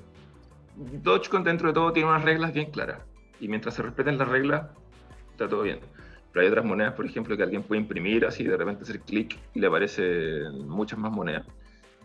[0.76, 3.00] Dogecoin dentro de todo tiene unas reglas bien claras.
[3.40, 4.66] Y mientras se respeten las reglas,
[5.32, 5.80] está todo bien.
[6.32, 9.38] Pero hay otras monedas, por ejemplo, que alguien puede imprimir así, de repente hacer clic
[9.54, 11.46] y le aparecen muchas más monedas.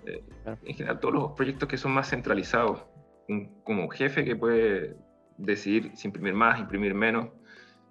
[0.05, 0.23] Eh.
[0.63, 2.81] En general, todos los proyectos que son más centralizados,
[3.27, 4.95] un- como un jefe que puede
[5.37, 7.27] decidir si imprimir más, imprimir menos,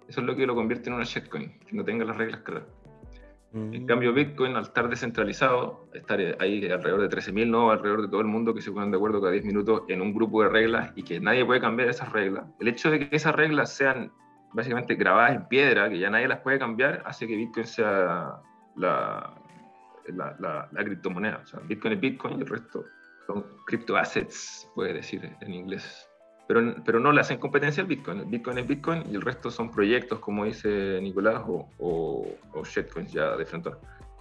[0.07, 2.67] eso es lo que lo convierte en una shitcoin, que no tenga las reglas claras.
[3.53, 3.85] En Mm.
[3.85, 7.71] cambio, Bitcoin, al estar descentralizado, estar ahí alrededor de 13.000, ¿no?
[7.71, 10.13] Alrededor de todo el mundo que se ponen de acuerdo cada 10 minutos en un
[10.13, 12.45] grupo de reglas y que nadie puede cambiar esas reglas.
[12.59, 14.11] El hecho de que esas reglas sean
[14.53, 18.35] básicamente grabadas en piedra, que ya nadie las puede cambiar, hace que Bitcoin sea
[18.75, 19.33] la,
[20.07, 21.39] la, la- la criptomoneda.
[21.43, 22.85] O sea, Bitcoin es Bitcoin y el resto
[23.27, 26.09] son criptoassets, puede decir en inglés.
[26.53, 28.29] Pero, pero no le hacen competencia al Bitcoin.
[28.29, 33.13] Bitcoin es Bitcoin y el resto son proyectos, como dice Nicolás, o, o, o shitcoins
[33.13, 33.69] ya de frente.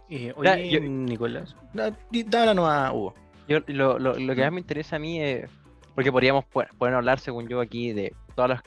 [0.08, 3.14] Eh, oye, yo- Nicolás, da, di- dáblanos a Hugo.
[3.48, 5.50] Yo, lo, lo- lo que más me interesa a mí es,
[5.96, 6.44] porque podríamos
[6.78, 8.62] pueden hablar, según yo, aquí de todas las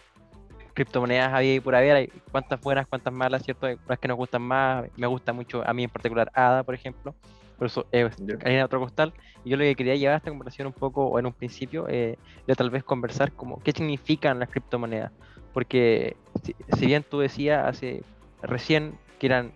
[0.74, 3.68] criptomonedas había y por haber, hay cuántas buenas, cuántas malas, ¿cierto?
[3.68, 6.76] Hay unas que nos gustan más, me gusta mucho, a mí en particular, ADA, por
[6.76, 7.16] ejemplo,
[7.64, 8.36] por eso es Ya.
[8.44, 9.14] harina otro costal,
[9.46, 11.88] y yo lo que quería llevar a esta conversación un poco, o en un principio,
[11.88, 15.12] eh, era tal vez conversar como qué significan las criptomonedas,
[15.54, 18.04] porque si, si bien tú decías hace
[18.42, 19.54] recién que eran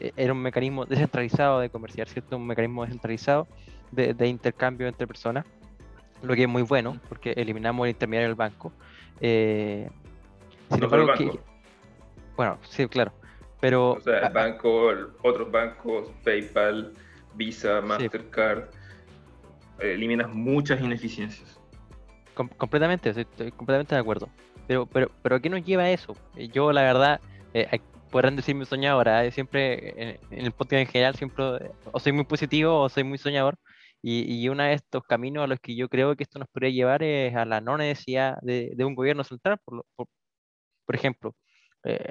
[0.00, 2.36] eh, era un mecanismo descentralizado de comerciar, ¿cierto?
[2.36, 3.46] Un mecanismo descentralizado
[3.92, 5.44] de, de intercambio entre personas,
[6.22, 8.72] lo que es muy bueno, porque eliminamos el intermediario del banco.
[9.20, 9.88] Eh,
[10.70, 11.38] sin No que- banco.
[12.36, 13.12] bueno, sí, claro,
[13.60, 14.90] pero O sea, el banco,
[15.22, 16.92] otros bancos, PayPal,
[17.34, 18.68] Visa, Mastercard,
[19.80, 21.58] eh, eliminas muchas ineficiencias.
[22.34, 24.28] Com- completamente, estoy, estoy completamente de acuerdo.
[24.66, 26.14] Pero, pero, pero ¿a qué nos lleva eso?
[26.36, 27.20] Eh, Yo, la verdad,
[27.52, 31.44] eh, podrán decirme soñadora, eh, siempre en, en el podcast en general, siempre
[31.92, 33.56] o soy muy positivo o soy muy soñador.
[34.06, 36.70] Y, y uno de estos caminos a los que yo creo que esto nos podría
[36.70, 40.06] llevar es a la no necesidad de, de un gobierno central, por, por,
[40.84, 41.34] por ejemplo.
[41.84, 42.10] eh,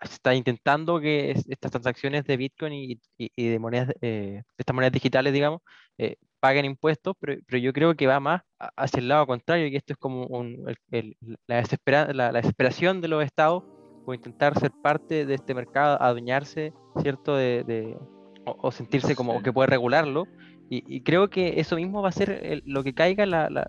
[0.00, 4.74] está intentando que es- estas transacciones de Bitcoin y, y- y de monedas, eh, estas
[4.74, 5.60] monedas digitales, digamos,
[5.98, 8.42] eh, paguen impuestos, pero, pero yo creo que va más
[8.76, 12.40] hacia el lado contrario, que esto es como un- el- el- la, desespera- la, la
[12.40, 13.62] desesperación de los estados
[14.04, 17.34] por intentar ser parte de este mercado, adueñarse, ¿cierto?
[17.36, 17.96] De, de-
[18.44, 20.26] o, o sentirse como que puede regularlo.
[20.68, 23.68] Y, y creo que eso mismo va a ser el- lo que caiga la- la-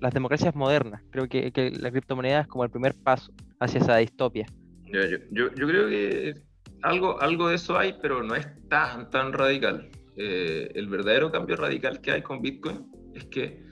[0.00, 1.02] las democracias modernas.
[1.10, 4.46] Creo que, que la criptomoneda es como el primer paso hacia esa distopia.
[4.92, 6.34] Yo, yo- yo creo que
[6.82, 9.90] algo, algo de eso hay, pero no es tan, tan radical.
[10.16, 13.62] Eh, el verdadero cambio radical que hay con Bitcoin es que...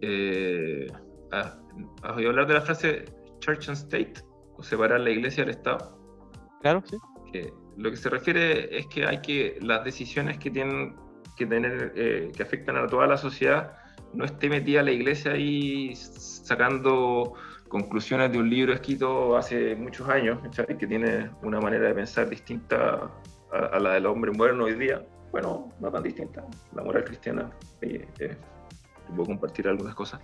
[0.00, 0.86] eh,
[1.32, 1.58] ah,
[2.02, 3.04] ¿Has oído hablar de la frase
[3.40, 4.14] Church and State?
[4.56, 5.96] O separar la iglesia del Estado.
[6.62, 6.96] Claro, sí.
[7.32, 10.96] que lo que se refiere es que hay que las decisiones que tienen
[11.36, 13.76] que tener eh, que afectan a toda la sociedad
[14.14, 17.34] no esté metida la iglesia ahí sacando
[17.68, 20.78] conclusiones de un libro escrito hace muchos años ¿cachai?
[20.78, 23.10] que tiene una manera de pensar distinta
[23.52, 27.50] a, a la del hombre moderno hoy día bueno no tan distinta la moral cristiana
[27.82, 28.36] eh, eh,
[29.08, 30.20] puedo compartir algunas cosas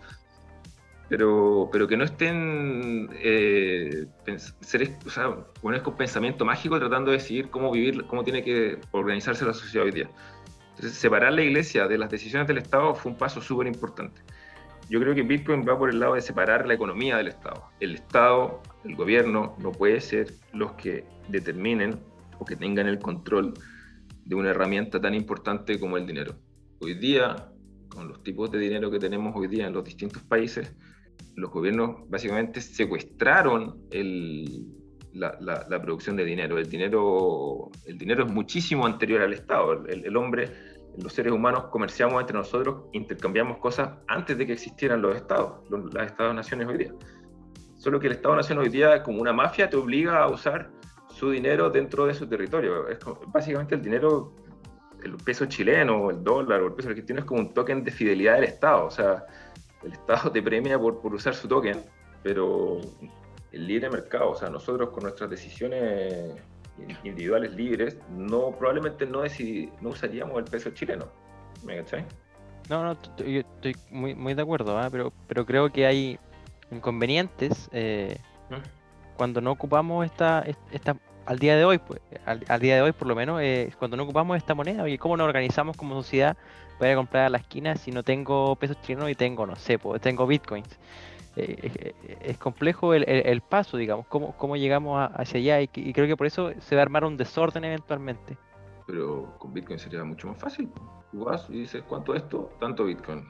[1.09, 4.07] pero, pero que no estén eh,
[4.61, 8.81] seres, o sea, buenos con pensamiento mágico tratando de decidir cómo vivir, cómo tiene que
[8.91, 10.11] organizarse la sociedad hoy día.
[10.71, 14.23] Entonces, separar la iglesia de las decisiones del Estado fue un paso súper importante.
[14.89, 17.65] Yo creo que Bitcoin va por el lado de separar la economía del Estado.
[17.81, 21.99] El Estado, el gobierno, no puede ser los que determinen
[22.39, 23.55] o que tengan el control
[24.25, 26.35] de una herramienta tan importante como el dinero.
[26.81, 27.51] Hoy día,
[27.89, 30.75] con los tipos de dinero que tenemos hoy día en los distintos países,
[31.37, 34.67] los gobiernos básicamente secuestraron el,
[35.13, 36.59] la, la- la producción de dinero.
[36.59, 37.71] El dinero.
[37.87, 39.87] el dinero es muchísimo anterior al Estado.
[39.87, 40.51] El, el hombre,
[40.99, 45.61] los seres humanos comerciamos entre nosotros, intercambiamos cosas antes de que existieran los estados,
[45.93, 46.93] las estados-naciones hoy día.
[47.77, 50.71] Solo que el Estado-nación hoy día, como una mafia, te obliga a usar
[51.09, 52.89] su dinero dentro de su territorio.
[52.89, 54.33] Es básicamente el dinero,
[55.03, 58.37] el peso chileno, el dólar o el peso argentino es como un token de fidelidad
[58.37, 58.87] del Estado.
[58.87, 59.25] O sea,
[59.83, 61.83] el Estado te premia por, por usar su token,
[62.23, 62.81] pero
[63.53, 66.41] el libre mercado, o sea, nosotros con nuestras decisiones
[67.05, 69.23] individuales libres, no, probablemente no,
[69.81, 71.07] no usaríamos el peso chileno.
[71.65, 72.05] ¿Me cachai?
[72.69, 74.89] No, no, yo estoy muy, muy de acuerdo, ¿ah?
[74.91, 76.19] pero, pero creo que hay
[76.71, 78.17] inconvenientes eh,
[78.51, 79.17] ¿Mm?
[79.17, 80.97] cuando no ocupamos esta, esta,
[81.27, 84.05] al día de hoy, pues, al, día de hoy por lo menos, eh, cuando no
[84.05, 86.37] ocupamos esta moneda, oye, ¿cómo nos organizamos como sociedad
[86.79, 89.57] para ir a comprar a la esquina si no tengo pesos chilenos y tengo, no
[89.57, 90.79] sé, pues tengo bitcoins?
[91.37, 96.17] Eh, es complejo el, paso, digamos, cómo, cómo llegamos hacia allá y, y, creo que
[96.17, 98.39] por eso se va a armar un desorden eventualmente.
[98.87, 100.69] Pero con Bitcoin sería mucho más fácil.
[101.11, 102.51] Tú vas y dices, ¿cuánto es esto?
[102.61, 103.25] Tanto Bitcoin.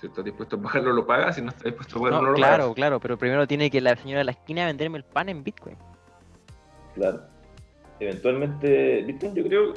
[0.00, 1.36] Si estás dispuesto a pagarlo, lo pagas.
[1.36, 2.74] Si no estás dispuesto a pagarlo, no, lo claro, pagas.
[2.74, 5.76] Claro, pero primero tiene que la señora de la esquina venderme el pan en Bitcoin.
[6.94, 7.22] Claro.
[8.00, 9.74] Eventualmente, Bitcoin, yo creo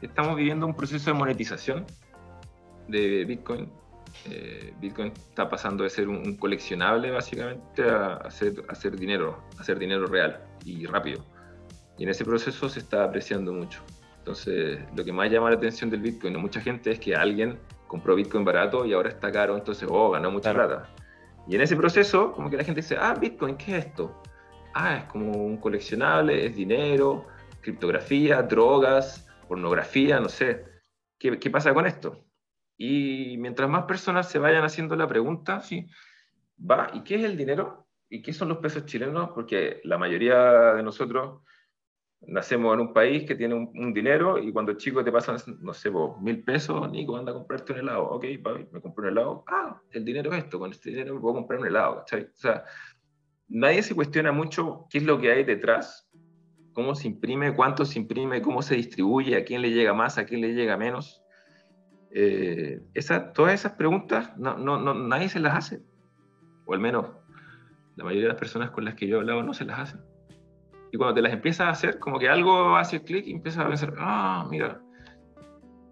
[0.00, 1.86] que estamos viviendo un proceso de monetización
[2.88, 3.70] de Bitcoin.
[4.30, 9.60] Eh, Bitcoin está pasando de ser un, coleccionable básicamente a hacer, a hacer dinero, a
[9.60, 11.24] hacer dinero real y rápido.
[11.98, 13.80] Y en ese proceso se está apreciando mucho.
[14.18, 17.58] Entonces, lo que más llama la atención del Bitcoin a mucha gente es que alguien
[17.86, 20.88] compró Bitcoin barato y ahora está caro, entonces, oh, ganó mucha plata.
[21.46, 24.22] Y en ese proceso, como que la gente dice, ah, Bitcoin, ¿qué es esto?
[24.72, 27.26] Ah, es como un coleccionable, es dinero,
[27.60, 30.64] criptografía, drogas, pornografía, no sé.
[31.18, 32.24] ¿Qué, qué pasa con esto?
[32.76, 35.86] Y mientras más personas se vayan haciendo la pregunta, sí,
[36.58, 37.86] va, ¿y qué es el dinero?
[38.08, 39.30] ¿Y qué son los pesos chilenos?
[39.30, 41.42] Porque la mayoría de nosotros
[42.26, 45.90] nacemos en un país que tiene un, dinero y cuando chico te pasan, no sé,
[46.20, 48.04] mil pesos, Nico, anda a comprarte un helado.
[48.10, 48.24] Ok,
[48.72, 49.44] me compro un helado.
[49.46, 52.04] Ah, el dinero es esto, con este dinero puedo comprar un helado.
[52.04, 52.64] O sea,
[53.48, 56.10] nadie se cuestiona mucho qué es lo que hay detrás,
[56.72, 60.24] cómo se imprime, cuánto se imprime, cómo se distribuye, a quién le llega más, a
[60.24, 61.23] quién le llega menos.
[62.16, 65.82] Eh, esa, todas esas preguntas no, no, no, nadie se las hace.
[66.64, 67.06] O al menos
[67.96, 70.00] la mayoría de las personas con las que yo he hablado no se las hacen.
[70.92, 73.68] Y cuando te las empiezas a hacer, como que algo hace clic y empiezas a
[73.68, 74.80] pensar, ah, mira,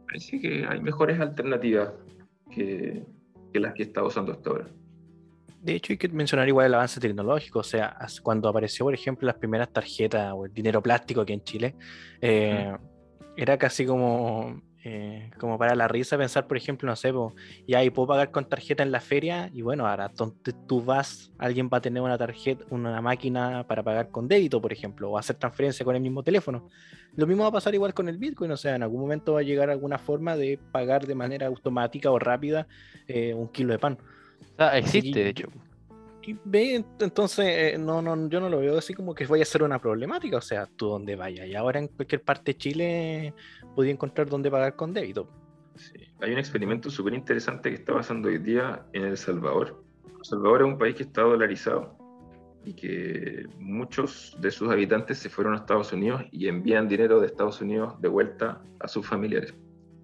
[0.06, 1.92] parece que hay mejores alternativas
[2.52, 3.04] que,
[3.52, 4.68] que las que he estado usando hasta ahora.
[5.60, 7.60] De hecho, hay que mencionar igual el avance tecnológico.
[7.60, 11.42] O sea, cuando apareció, por ejemplo, las primeras tarjetas o el dinero plástico aquí en
[11.42, 11.74] Chile,
[12.20, 12.76] eh,
[13.36, 17.12] era casi como eh, como para la risa pensar, por ejemplo, no sé,
[17.66, 21.30] y ahí puedo pagar con tarjeta en la feria y bueno, ahora donde tú vas,
[21.38, 25.18] alguien va a tener una tarjeta, una máquina para pagar con débito, por ejemplo, o
[25.18, 26.68] hacer transferencia con el mismo teléfono.
[27.14, 29.40] Lo mismo va a pasar igual con el Bitcoin, o sea, en algún momento va
[29.40, 32.66] a llegar alguna forma de pagar de manera automática o rápida
[33.06, 33.98] eh, un kilo de pan.
[34.74, 35.48] existe, de hecho
[36.44, 39.62] ve, entonces, eh, no, no, yo no lo veo así como que vaya a ser
[39.62, 40.36] una problemática.
[40.36, 41.46] O sea, tú donde vayas.
[41.46, 43.34] Y ahora en cualquier parte de Chile
[43.74, 45.28] podía encontrar dónde pagar con débito.
[46.20, 49.82] Hay un experimento súper interesante que está pasando hoy día en El Salvador.
[50.06, 51.96] El Salvador es un país que está dolarizado
[52.64, 57.26] y que muchos de sus habitantes se fueron a Estados Unidos y envían dinero de
[57.26, 59.54] Estados Unidos de vuelta a sus familiares.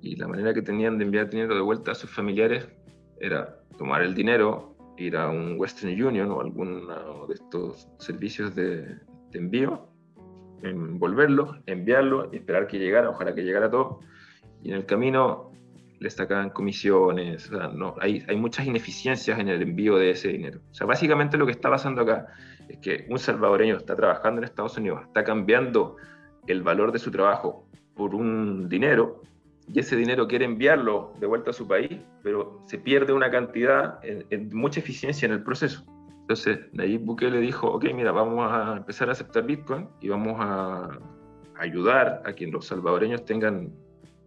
[0.01, 2.69] Y la manera que tenían de enviar dinero de vuelta a sus familiares
[3.21, 8.99] era tomar el dinero, ir a un Western Union o alguno de estos servicios de,
[9.33, 9.89] envío,
[10.63, 14.01] envolverlo, enviarlo esperar que llegara, ojalá que llegara todo.
[14.63, 15.53] Y en el camino
[16.01, 20.61] les sacaban comisiones, no, hay, hay muchas ineficiencias en el envío de ese dinero.
[20.71, 22.27] O sea, básicamente lo que está pasando acá
[22.69, 25.97] es que un salvadoreño está trabajando en Estados Unidos, está cambiando
[26.47, 29.23] el valor de su trabajo por un dinero
[29.73, 34.01] y ese dinero quiere enviarlo de vuelta a su país, pero se pierde una cantidad,
[34.03, 35.85] en, mucha eficiencia en el proceso.
[36.23, 40.99] Entonces, Nayib Bukele dijo, ok, mira, vamos a empezar a aceptar Bitcoin y vamos a
[41.59, 43.73] ayudar a que los salvadoreños tengan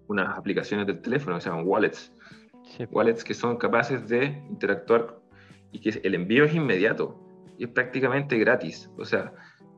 [0.07, 2.13] unas aplicaciones del teléfono que se llaman wallets.
[2.91, 5.19] Wallets que son capaces de interactuar
[5.71, 7.19] y que el envío es inmediato
[7.57, 8.89] y es prácticamente gratis.
[8.97, 9.33] O sea,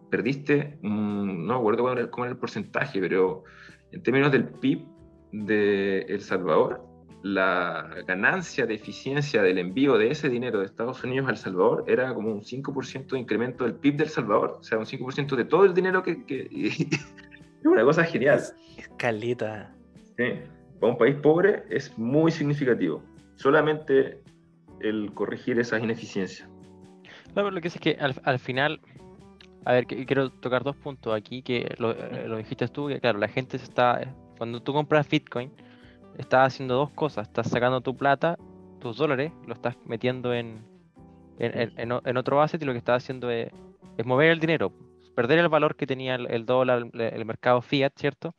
[0.10, 3.44] perdiste, no me acuerdo cómo era el porcentaje, pero
[3.92, 4.86] en términos del PIB,
[5.34, 6.86] de El Salvador,
[7.24, 11.86] la ganancia de eficiencia del envío de ese dinero de Estados Unidos a El Salvador
[11.88, 15.46] era como un 5% de incremento del PIB del Salvador, o sea, un 5% de
[15.46, 16.22] todo el dinero que...
[16.30, 18.42] es una cosa genial.
[18.78, 19.74] Escaleta.
[20.18, 20.26] Sí,
[20.80, 23.02] para un país pobre es muy significativo.
[23.36, 24.22] Solamente
[24.82, 26.48] el corregir esas ineficiencias.
[27.36, 28.82] No, lo que es, es que al, final,
[29.66, 33.18] a ver, quiero tocar dos puntos aquí, que lo, eh, lo dijiste tú, que claro,
[33.18, 35.52] la gente se está cuando tú compras Bitcoin,
[36.18, 37.28] estás haciendo dos cosas.
[37.28, 38.38] Estás sacando tu plata,
[38.80, 40.64] tus dólares, lo estás metiendo en,
[41.40, 43.50] en, otro asset y lo que estás haciendo es,
[44.06, 44.72] mover el dinero,
[45.16, 48.36] perder el valor que tenía el, dólar, el, mercado fiat, ¿cierto?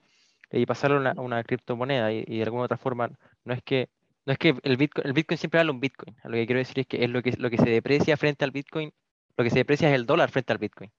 [0.51, 3.11] Y pasarlo a una, criptomoneda y, de alguna otra forma
[3.45, 3.89] no es que
[4.27, 6.17] no es que el Bitcoin, el Bitcoin siempre vale un Bitcoin.
[6.25, 8.53] Lo que quiero decir es que es lo que, lo que se deprecia frente al
[8.53, 8.91] Bitcoin,
[9.37, 10.91] lo que se deprecia es el dólar frente al Bitcoin.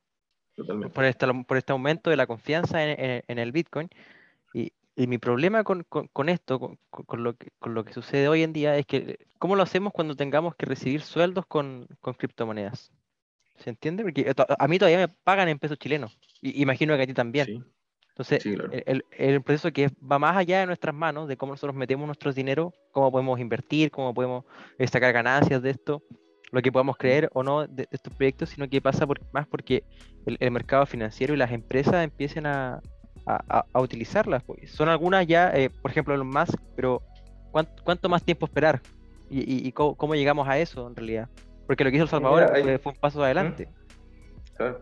[0.94, 3.90] por este, por este aumento de la confianza en, el Bitcoin.
[4.54, 5.86] Y, mi problema con,
[6.30, 9.64] esto, con, lo que, con lo que sucede hoy en día, es que ¿cómo lo
[9.64, 11.88] hacemos cuando tengamos que recibir sueldos con,
[12.18, 12.92] criptomonedas?
[13.58, 14.04] ¿Se entiende?
[14.04, 16.18] Porque eh, a mí todavía me pagan en pesos chilenos.
[16.42, 17.66] Y imagino que a ti también.
[18.10, 18.46] Entonces,
[19.12, 22.74] el, proceso que va más allá de nuestras manos, de cómo nosotros metemos nuestro dinero,
[22.92, 24.46] cómo podemos invertir, cómo podemos
[24.78, 26.02] eh, sacar ganancias de esto,
[26.52, 29.84] lo que podamos creer o no de, estos proyectos, sino que pasa por, más porque
[30.26, 32.82] el, mercado financiero y las empresas empiecen a,
[33.74, 34.44] utilizarlas.
[34.44, 34.72] Pues.
[34.72, 37.02] Son algunas ya, eh, por ejemplo, los más, pero
[37.52, 38.82] ¿cuánto, más tiempo esperar?
[39.30, 41.30] ¿Y, cómo, llegamos a eso en realidad?
[41.66, 42.52] Porque lo que hizo El Salvador
[42.82, 43.70] fue, un paso adelante.
[44.56, 44.82] Claro.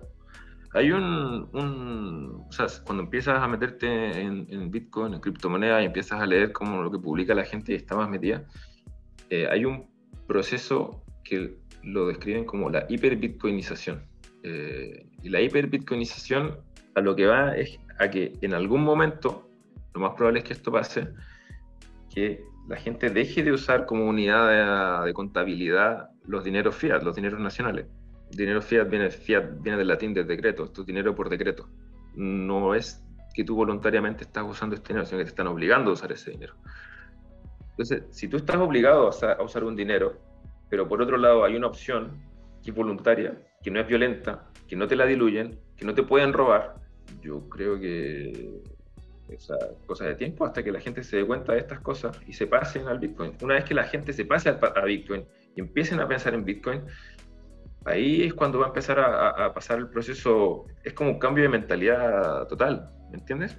[0.74, 6.26] Hay un, o sea, cuando empiezas a meterte en, Bitcoin, en criptomonedas, y empiezas a
[6.26, 8.44] leer como lo que publica la gente y está más metida,
[9.30, 9.88] eh, hay un
[10.28, 14.04] proceso que lo describen como la hiperbitcoinización.
[14.41, 16.58] Eh, y la hiperbitcoinización
[16.96, 17.80] a lo que va es
[18.10, 19.49] que en algún momento,
[19.93, 21.10] lo más probable es que esto pase,
[22.14, 27.39] que la gente deje de usar como unidad de, contabilidad los dineros fiat, los dineros
[27.39, 27.88] nacionales.
[28.32, 31.70] Dinero fiat viene, fiat viene del latín de decreto, es dinero por decreto.
[32.16, 35.93] No es que tú voluntariamente estás usando este dinero, sino que te están obligando a
[35.93, 36.56] usar ese dinero.
[37.72, 40.20] Entonces, si tú estás obligado a usar un dinero
[40.74, 42.20] pero por otro lado hay una opción
[42.64, 46.01] que es voluntaria, que no es violenta, que no te la diluyen, que no te
[46.01, 46.74] pueden robar,
[47.22, 48.62] yo creo que
[49.30, 52.34] esa cosa de tiempo hasta que la gente se dé cuenta de estas cosas y
[52.34, 53.34] se pasen al Bitcoin.
[53.41, 55.26] Una vez que la gente se pase a Bitcoin
[55.56, 56.82] y empiecen a pensar en Bitcoin,
[57.86, 61.49] ahí es cuando va a empezar a, pasar el proceso, es como un cambio de
[61.49, 63.58] mentalidad total, ¿me entiendes?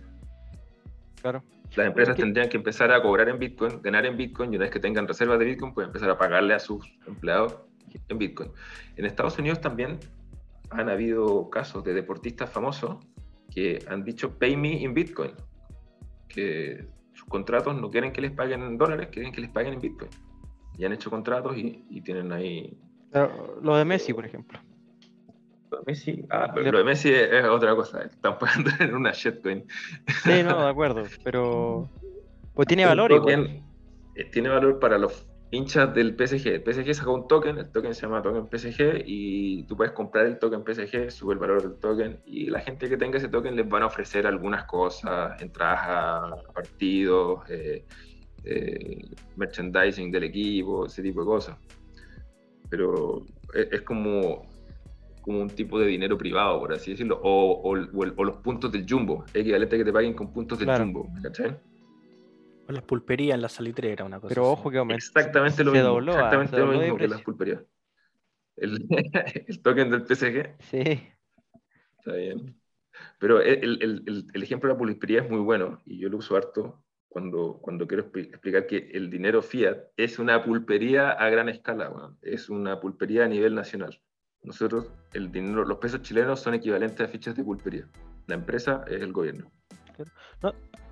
[1.20, 1.42] Claro.
[1.76, 4.72] Las empresas tendrían que empezar a cobrar en Bitcoin, ganar en Bitcoin, y una vez
[4.72, 7.58] que tengan reservas de Bitcoin, pueden empezar a pagarle a sus empleados
[8.08, 8.50] en Bitcoin.
[8.96, 9.98] En Estados Unidos también
[10.70, 12.98] han habido casos de deportistas famosos
[13.54, 15.32] que han dicho pay me in Bitcoin,
[16.28, 19.80] que sus contratos no quieren que les paguen en dólares, quieren que les paguen en
[19.80, 20.10] Bitcoin.
[20.76, 22.76] Y han hecho contratos y, tienen ahí...
[23.62, 24.58] lo de Messi, por ejemplo.
[25.86, 28.02] Messi, ah, pero lo de Messi es, otra cosa.
[28.02, 29.64] Están pagando en una shitcoin.
[30.22, 31.88] Sí, no, de acuerdo, pero.
[32.54, 33.62] Pues tiene valor igual.
[34.14, 36.48] Eh, tiene valor para los hinchas del PSG.
[36.48, 40.26] El PSG sacó un token, el token se llama token PSG, y tú puedes comprar
[40.26, 43.56] el token PSG, sube el valor del token, y la gente que tenga ese token
[43.56, 47.84] les van a ofrecer algunas cosas, entradas a partidos, eh,
[48.44, 48.98] eh,
[49.36, 51.56] merchandising del equipo, ese tipo de cosas.
[52.68, 54.46] Pero es como
[55.24, 57.74] como un tipo de dinero privado, por así decirlo, o, o,
[58.24, 61.56] los puntos del jumbo, equivalente a que te paguen con puntos del jumbo, ¿cachai?
[62.66, 64.96] O las pulperías, la salitrera, una cosa Pero ojo que aumentó.
[64.96, 67.62] Exactamente lo mismo, ah, exactamente lo mismo que las pulperías.
[68.56, 68.86] El,
[69.46, 70.54] el, token del PSG.
[70.60, 71.02] Sí.
[71.98, 72.60] Está bien.
[73.18, 76.36] Pero el, el, el, ejemplo de la pulpería es muy bueno y yo lo uso
[76.36, 82.16] harto cuando, cuando quiero explicar que el dinero fiat es una pulpería a gran escala,
[82.22, 84.00] es una pulpería a nivel nacional.
[84.42, 87.88] Nosotros, el dinero, los pesos chilenos son equivalentes a fichas de pulpería.
[88.26, 89.50] La empresa es el gobierno.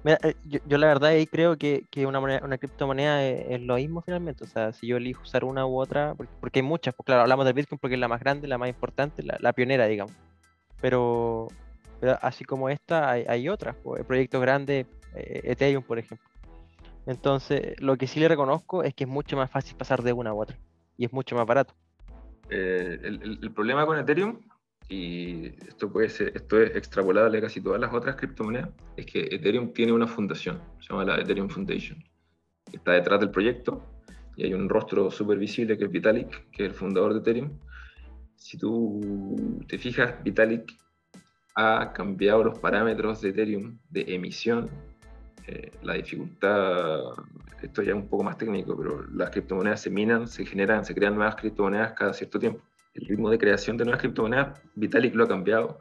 [0.04, 4.44] Eh, yo, la verdad ahí creo que, una, una criptomoneda es, lo mismo finalmente.
[4.44, 7.44] O sea, si yo elijo usar una u otra, porque, hay muchas, pues claro, hablamos
[7.44, 10.14] del Bitcoin porque es la más grande, la más importante, la, pionera, digamos.
[10.80, 11.48] Pero,
[12.20, 16.28] así como esta, hay, otras, pues, proyectos grandes, eh, Ethereum, por ejemplo.
[17.06, 20.30] Entonces, lo que sí le reconozco es que es mucho más fácil pasar de una
[20.30, 20.56] a otra
[20.96, 21.74] y es mucho más barato.
[22.50, 24.38] Eh, el, problema con Ethereum,
[24.92, 29.20] y esto, puede ser, esto es extrapolable a casi todas las otras criptomonedas, es que
[29.20, 32.04] Ethereum tiene una fundación, se llama la Ethereum Foundation,
[32.70, 33.82] está detrás del proyecto,
[34.36, 37.50] y hay un rostro súper visible que es Vitalik, que es el fundador de Ethereum.
[38.36, 40.70] Si tú te fijas, Vitalik
[41.54, 44.68] ha cambiado los parámetros de Ethereum de emisión
[45.46, 47.00] eh, la dificultad,
[47.62, 50.94] esto ya es un poco más técnico, pero las criptomonedas se minan, se generan, se
[50.94, 52.62] crean nuevas criptomonedas cada cierto tiempo.
[52.94, 55.80] El ritmo de creación de nuevas criptomonedas, Vitalik lo ha cambiado,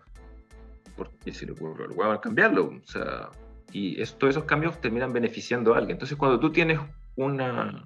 [0.95, 2.67] porque se le ocurrió a cambiarlo.
[2.67, 3.29] O sea,
[3.71, 5.95] y todos esos cambios terminan beneficiando a alguien.
[5.95, 6.79] Entonces, cuando tú tienes
[7.15, 7.83] una,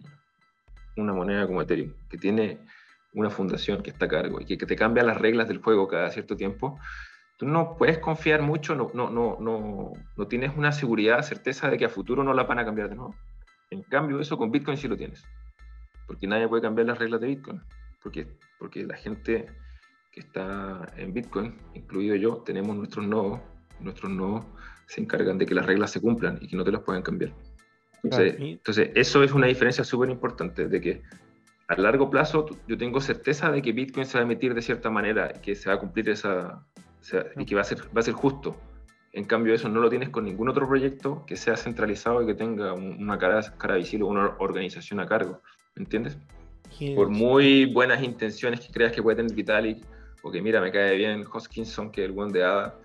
[0.97, 2.59] una moneda como Ethereum, que tiene
[3.13, 5.87] una fundación que está a cargo y que, que te cambia las reglas del juego
[5.87, 6.79] cada cierto tiempo,
[7.37, 11.77] tú no puedes confiar mucho, no, no, no, no, no tienes una seguridad, certeza de
[11.77, 13.15] que a futuro no la van a cambiar de nuevo.
[13.71, 15.23] En cambio, eso con Bitcoin sí lo tienes.
[16.07, 17.61] Porque nadie puede cambiar las reglas de Bitcoin.
[18.05, 18.27] Porque,
[18.59, 19.47] porque la gente
[20.11, 23.41] que está en Bitcoin, incluido yo, tenemos nuestros nodos.
[23.79, 24.45] Nuestros nodos
[24.85, 27.33] se encargan de que las reglas se cumplan y que no te las puedan cambiar.
[28.03, 31.01] Entonces, entonces eso es una diferencia súper importante, de que
[31.67, 34.91] a largo plazo yo tengo certeza de que Bitcoin se va a emitir de cierta
[34.91, 36.63] manera, que se va a cumplir esa,
[37.01, 38.55] sea, y que va a ser, va a ser justo.
[39.13, 42.35] En cambio, eso no lo tienes con ningún otro proyecto que sea centralizado y que
[42.35, 45.41] tenga una cara, cara visible, una organización a cargo.
[45.73, 46.19] ¿Me entiendes?
[46.95, 49.83] Por muy buenas intenciones que creas que puede tener Vitalik,
[50.23, 52.79] o que mira, me cae bien Hoskinson, que es el buen de Ada,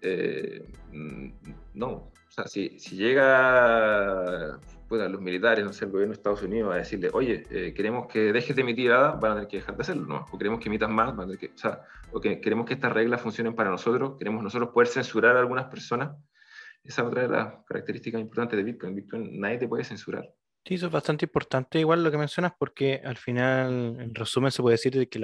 [0.00, 1.28] eh, mm,
[1.74, 1.88] no.
[1.88, 6.72] O sea, si, si llega pues, los militares, no sé, el gobierno de Estados Unidos
[6.74, 9.76] a decirle, oye, eh, queremos que dejes de emitir ADA, van a tener que dejar
[9.76, 10.26] de hacerlo, ¿no?
[10.30, 11.82] O queremos que emitas más, van a tener que, o sea,
[12.12, 15.66] o que queremos que estas reglas funcionen para nosotros, queremos nosotros poder censurar a algunas
[15.66, 16.16] personas.
[16.84, 18.94] Esa es otra de las características importantes de Bitcoin.
[18.94, 20.28] Bitcoin nadie te puede censurar.
[20.68, 24.60] Sí, eso es bastante importante, igual lo que mencionas, porque al final, en resumen, se
[24.60, 25.18] puede decir que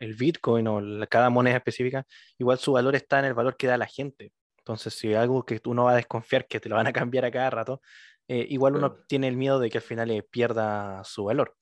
[0.00, 2.04] el Bitcoin o cada moneda específica,
[2.36, 4.34] igual su valor está en el valor que da la gente.
[4.58, 6.92] Entonces, si hay algo que tú no vas a desconfiar que te lo van a
[6.92, 7.80] cambiar a cada rato,
[8.28, 11.56] eh, igual uno tiene el miedo de que al final le pierda su valor.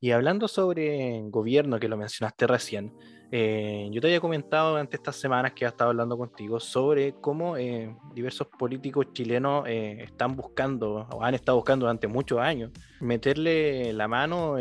[0.00, 2.94] Y hablando sobre gobierno, que lo mencionaste recién,
[3.30, 7.56] eh, yo te había comentado durante estas semanas que he estado hablando contigo sobre cómo
[7.56, 12.70] eh, diversos políticos chilenos están buscando, o han estado buscando durante muchos años,
[13.00, 14.56] meterle la mano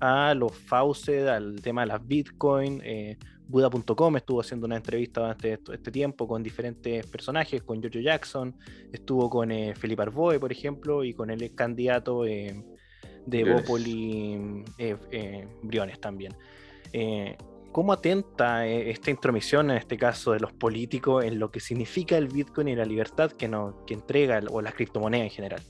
[0.00, 2.82] a los fauces, al tema de las Bitcoin,
[3.52, 8.56] Buda.com estuvo haciendo una entrevista durante este tiempo con diferentes personajes, con Giorgio Jackson,
[8.90, 12.64] estuvo con eh, Felipe Arboe, por ejemplo, y con el ex candidato eh,
[13.26, 16.34] de Bópoli, eh, Briones también.
[17.72, 22.28] ¿Cómo atenta esta intromisión, en este caso de los políticos, en lo que significa el
[22.28, 25.62] Bitcoin y la libertad que, no, que entrega o las criptomonedas en general?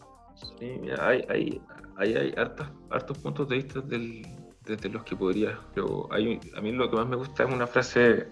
[0.59, 1.63] Sí, hay, hay,
[1.97, 2.35] hay,
[2.91, 5.61] hartos puntos de vista desde los que podría.
[5.75, 8.27] Pero hay, a mí lo que más me gusta es una frase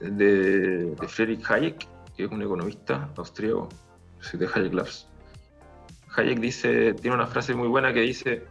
[0.00, 3.70] de, de Friedrich Hayek, que es un economista austríaco,
[4.34, 5.08] de Hayek Labs.
[6.14, 8.44] Hayek dice, tiene una frase muy buena que dice,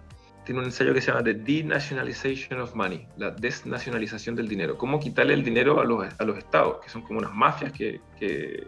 [0.45, 4.77] tiene un ensayo que se llama The Denationalization of Money, la desnacionalización del dinero.
[4.77, 7.99] ¿Cómo quitarle el dinero a los, a los estados, que son como unas mafias que,
[8.19, 8.67] que,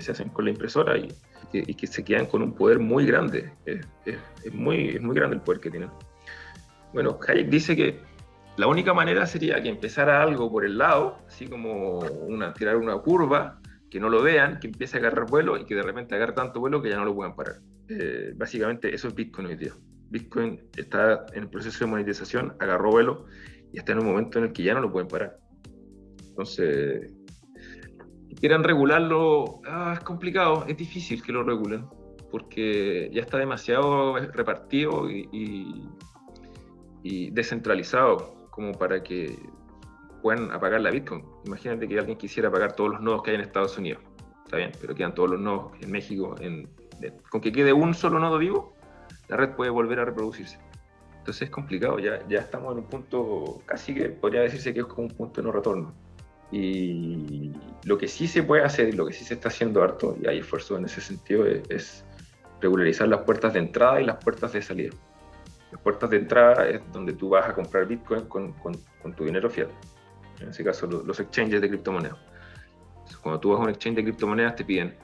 [0.00, 1.08] se hacen con la impresora y,
[1.52, 3.50] y, que, se quedan con un poder muy grande?
[3.66, 5.90] Es, es, muy, es muy grande el poder que tienen.
[6.92, 8.00] Bueno, Hayek dice que
[8.56, 12.96] la única manera sería que empezara algo por el lado, así como una, tirar una
[12.98, 16.34] curva, que no lo vean, que empiece a agarrar vuelo y que de repente agarre
[16.34, 17.60] tanto vuelo que ya no lo puedan parar.
[17.88, 19.72] Eh, básicamente eso es Bitcoin hoy día.
[20.10, 23.26] Bitcoin está en el proceso de monetización, agarró vuelo
[23.72, 25.38] y está en un momento en el que ya no lo pueden parar.
[26.28, 27.12] Entonces,
[28.40, 31.86] quieran regularlo, ah, es complicado, es difícil que lo regulen,
[32.30, 35.90] porque ya está demasiado repartido y
[37.30, 39.38] descentralizado como para que
[40.22, 41.24] puedan apagar la Bitcoin.
[41.46, 44.02] Imagínate que alguien quisiera apagar todos los nodos que hay en Estados Unidos.
[44.44, 46.34] Está bien, pero quedan todos los nodos en México.
[47.30, 48.74] Con que quede un solo nodo vivo,
[49.28, 50.58] la red puede volver a reproducirse.
[51.18, 54.86] Entonces es complicado, ya, ya estamos en un punto, casi que podría decirse que es
[54.86, 55.94] como un punto de no retorno.
[56.50, 57.52] Y
[57.84, 60.38] lo que sí se puede hacer, lo que sí se está haciendo harto, y hay
[60.38, 62.04] esfuerzo en ese sentido, es
[62.60, 64.94] regularizar las puertas de entrada y las puertas de salida.
[65.70, 68.74] Las puertas de entrada es donde tú vas a comprar Bitcoin con, con,
[69.14, 69.68] tu dinero fiat.
[70.40, 72.16] En ese caso, los, exchanges de criptomonedas.
[73.22, 74.94] Cuando tú vas a un exchange de criptomonedas, te piden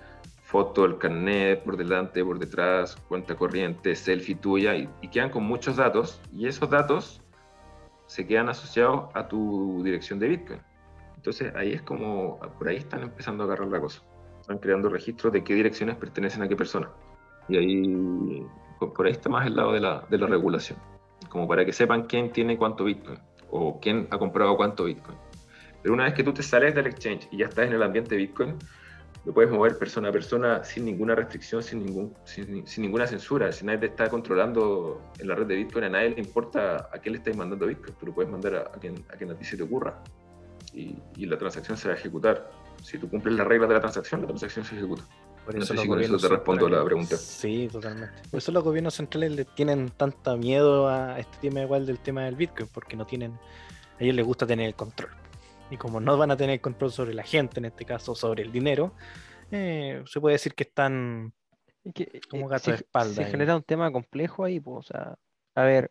[0.55, 5.75] foto, el carnet por delante, por detrás, cuenta corriente, selfie tuya, y, quedan con muchos
[5.75, 6.23] datos.
[6.33, 7.21] Y esos datos
[8.07, 10.61] se quedan asociados a tu dirección de Bitcoin.
[11.17, 14.01] Entonces ahí es como, por ahí están empezando a agarrar la cosa.
[14.41, 16.89] Están creando registros de qué direcciones pertenecen a qué persona.
[17.49, 18.47] Y ahí
[18.79, 20.79] por ahí está más el lado de la, de la regulación,
[21.31, 23.19] como para que sepan quién tiene cuánto Bitcoin
[23.51, 25.19] o quién ha comprado cuánto Bitcoin.
[25.83, 28.15] Pero una vez que tú te sales del exchange y ya estás en el ambiente
[28.15, 28.57] Bitcoin,
[29.25, 33.51] lo puedes mover persona a persona sin ninguna restricción, sin, ningún, sin, ninguna censura.
[33.53, 36.99] Si nadie te está controlando en la red de Bitcoin, a nadie le importa a
[36.99, 37.95] quién le estáis mandando Bitcoin.
[37.99, 40.03] Tú lo puedes mandar a, quien, a quien a ti se te ocurra.
[40.75, 42.51] Y, y, la transacción se va a ejecutar.
[42.83, 45.05] Si tú cumples las reglas de la transacción, la transacción se ejecuta.
[45.45, 47.17] Por eso, no sé te respondo la pregunta.
[47.17, 48.15] Sí, totalmente.
[48.31, 52.25] Por eso los gobiernos centrales le tienen tanta miedo a este tema igual del tema
[52.25, 55.11] del Bitcoin, porque no tienen, a ellos les gusta tener el control.
[55.71, 58.53] Y como no van a tener control sobre la gente, en este caso sobre el
[58.53, 58.95] dinero,
[59.51, 61.33] eh, se puede decir que están
[62.29, 63.15] como eh, gato de espalda.
[63.15, 65.15] Se genera un tema complejo ahí, pues, o sea,
[65.55, 65.91] a ver,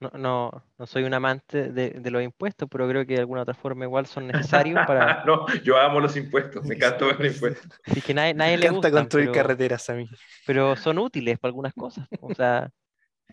[0.00, 3.54] no, no, no, soy un amante de, los impuestos, pero creo que de alguna otra
[3.54, 5.24] forma igual son necesarios para...
[5.26, 7.80] no, yo amo los impuestos, me encanta ver los impuestos.
[7.86, 10.08] Sí, que nadie, nadie le gusta construir carreteras a mí.
[10.46, 12.06] Pero son útiles para algunas cosas.
[12.20, 12.70] O sea,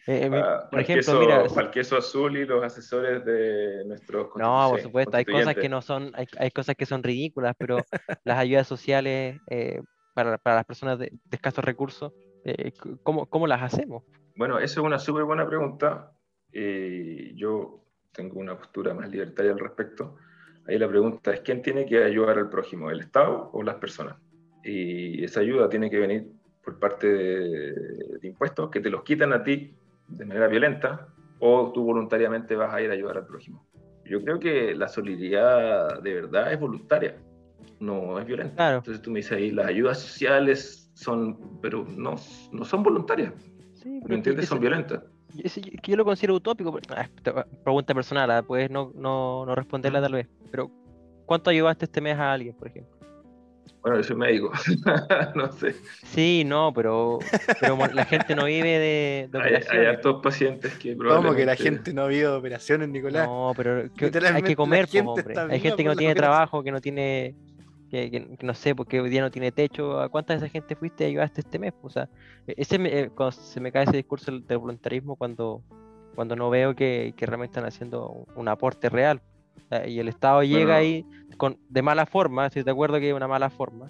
[0.08, 1.44] eh, eh, por ejemplo, mira...
[1.48, 4.30] Para el queso azul y los asesores de nuestros...
[4.36, 7.78] No, por supuesto, hay cosas que no son, hay, hay cosas que son ridículas, pero
[8.24, 9.82] las ayudas sociales eh,
[10.14, 12.14] para, para, las personas de, escasos recursos,
[13.04, 14.04] ¿cómo, ¿cómo las hacemos?
[14.36, 16.12] Bueno, eso es una súper buena pregunta
[17.34, 20.18] yo tengo una postura más libertaria al respecto.
[20.68, 24.18] Ahí la pregunta es, ¿quién tiene que ayudar al prójimo, el Estado o las personas?
[24.64, 26.28] Y esa ayuda tiene que venir
[26.62, 27.74] por parte de,
[28.20, 29.74] de impuestos que te los quitan a ti
[30.12, 31.08] de manera violenta
[31.40, 33.66] o tú voluntariamente vas a ir a ayudar al prójimo.
[34.06, 37.18] Yo creo que la solidaridad de verdad es voluntaria,
[37.80, 38.56] no es violenta.
[38.56, 38.78] Claro.
[38.78, 42.16] Entonces tú me dices ahí, las ayudas sociales son, pero no,
[42.52, 43.34] no son voluntarias,
[43.74, 44.48] Sí, ¿me entiendes?
[44.48, 45.02] Son violentas.
[45.36, 46.78] Que yo lo considero utópico.
[46.90, 47.08] ah,
[47.64, 50.28] pregunta personal, ah, puedes no, no, no responderla tal vez.
[50.52, 50.70] Pero,
[51.26, 52.96] ¿cuánto ayudaste este mes a alguien, por ejemplo?
[53.82, 54.52] Bueno, yo soy médico,
[55.36, 55.76] no sé.
[56.04, 57.18] Sí, no, pero,
[57.60, 61.04] pero la gente no vive de, de Hay, hay hartos pacientes que ¿Cómo
[61.34, 61.64] que la probablemente...
[61.64, 63.28] gente no vio operaciones, Nicolás?
[63.28, 65.40] No, pero que- hay que comer, po, gente hombre.
[65.40, 67.36] Hay gente que no tiene trabajo, que no tiene,
[67.90, 70.00] que, que- que no sé, porque hoy día no tiene techo.
[70.00, 71.74] ¿A cuánta de esa gente fuiste y ayudaste este mes?
[71.82, 72.08] O sea,
[72.46, 75.64] e- ese me- eh, cuando se me cae ese discurso del, voluntarismo cuando,
[76.14, 79.22] cuando no veo que, que realmente están haciendo un, un aporte real.
[79.70, 80.74] Sea, y el Estado llega Bueno.
[80.76, 81.06] ahí
[81.38, 83.88] con, de mala forma, estoy de acuerdo que es una mala forma,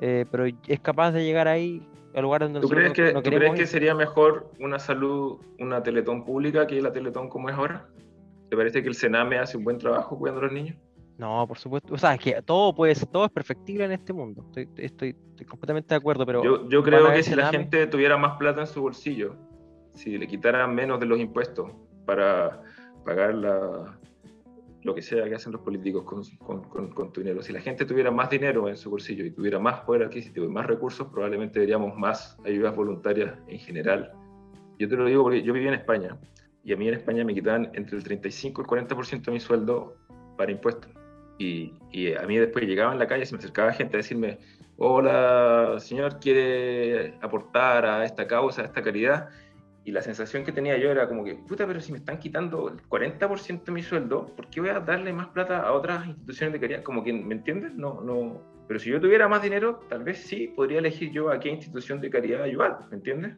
[0.00, 3.30] eh, pero es capaz de llegar ahí a lugares donde ¿Tú crees, que, no ¿tú
[3.30, 7.88] crees que sería mejor una salud, una teletón pública que la teletón como es ahora?
[8.50, 10.76] ¿Te parece que el Sename hace un buen trabajo cuidando a los niños?
[11.18, 11.94] No, por supuesto.
[11.94, 14.44] O sea, es que todo puede ser, todo es perfectible en este mundo.
[14.46, 17.58] Estoy, estoy, estoy completamente de acuerdo, pero Yo, yo creo que si la Sename.
[17.58, 19.36] gente tuviera más plata en su bolsillo,
[19.94, 21.70] si le quitaran menos de los impuestos
[22.04, 22.62] para
[23.04, 23.98] pagar la,
[24.84, 27.60] lo que sea que hacen los políticos con, con- con- con tu dinero, si la
[27.60, 31.08] gente tuviera más dinero en su bolsillo y tuviera más poder adquisitivo y más recursos,
[31.08, 34.12] probablemente veríamos más ayudas voluntarias en general.
[34.78, 36.16] Yo te lo digo porque yo viví en España
[36.62, 39.40] y a mí en España me quitaban entre el 35 y el 40% de mi
[39.40, 39.96] sueldo
[40.36, 40.90] para impuestos.
[41.38, 44.38] Y, y a mí después llegaba en la calle se me acercaba gente a decirme,
[44.76, 49.28] hola, señor, ¿quiere aportar a esta causa, a esta caridad?
[49.86, 52.70] Y la sensación que tenía yo era como que, puta, pero si me están quitando
[52.70, 56.54] el 40% de mi sueldo, ¿por qué voy a darle más plata a otras instituciones
[56.54, 56.82] de caridad?
[56.82, 57.74] Como que, ¿me entiendes?
[57.74, 58.40] No, no.
[58.66, 62.00] Pero si yo tuviera más dinero, tal vez sí podría elegir yo a qué institución
[62.00, 63.36] de caridad ayudar, ¿me entiendes?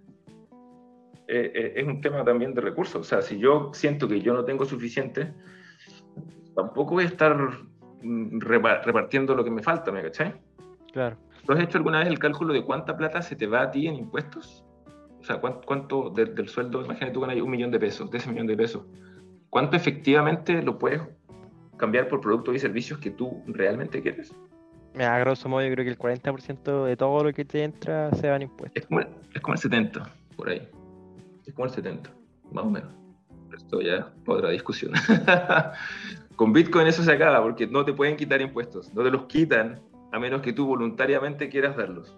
[1.26, 3.00] Eh, eh, es un tema también de recursos.
[3.00, 5.34] O sea, si yo siento que yo no tengo suficiente,
[6.54, 10.34] tampoco voy a estar mm, repa- repartiendo lo que me falta, ¿me cachai?
[10.92, 11.16] Claro.
[11.44, 13.88] ¿Tú has hecho alguna vez el cálculo de cuánta plata se te va a ti
[13.88, 14.64] en impuestos?
[15.26, 18.18] O sea, ¿cuánto, cuánto de- del sueldo, imagínate tú ganas un millón de pesos, de
[18.18, 18.84] ese millón de pesos,
[19.50, 21.02] ¿cuánto efectivamente lo puedes
[21.76, 24.32] cambiar por productos y servicios que tú realmente quieres?
[24.96, 28.30] A grosso modo, yo creo que el 40% de todo lo que te entra se
[28.30, 28.80] van impuestos.
[28.80, 30.68] Es como, el, es como el 70, por ahí.
[31.44, 32.08] Es como el 70,
[32.52, 32.92] más o menos.
[33.52, 34.92] Esto ya es otra discusión.
[36.36, 39.80] Con Bitcoin eso se acaba porque no te pueden quitar impuestos, no te los quitan
[40.12, 42.16] a menos que tú voluntariamente quieras darlos.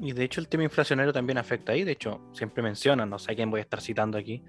[0.00, 1.84] Y de hecho el tema inflacionario también afecta ahí.
[1.84, 4.42] De hecho, siempre mencionan, no sé a quién voy a estar citando aquí,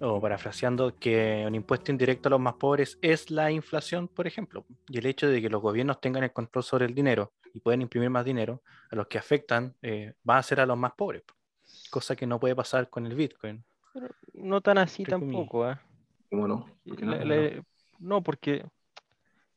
[0.00, 4.64] o parafraseando, que un impuesto indirecto a los más pobres es la inflación, por ejemplo.
[4.88, 7.82] Y el hecho de que los gobiernos tengan el control sobre el dinero y pueden
[7.82, 11.22] imprimir más dinero, a los que afectan eh, va a ser a los más pobres.
[11.90, 13.64] Cosa que no puede pasar con el Bitcoin.
[13.92, 15.80] Pero no tan así tampoco, ¿ah?
[16.30, 16.66] ¿Cómo no?
[16.86, 17.16] ¿Por qué no?
[17.16, 17.64] La- la-
[17.98, 18.64] no, porque,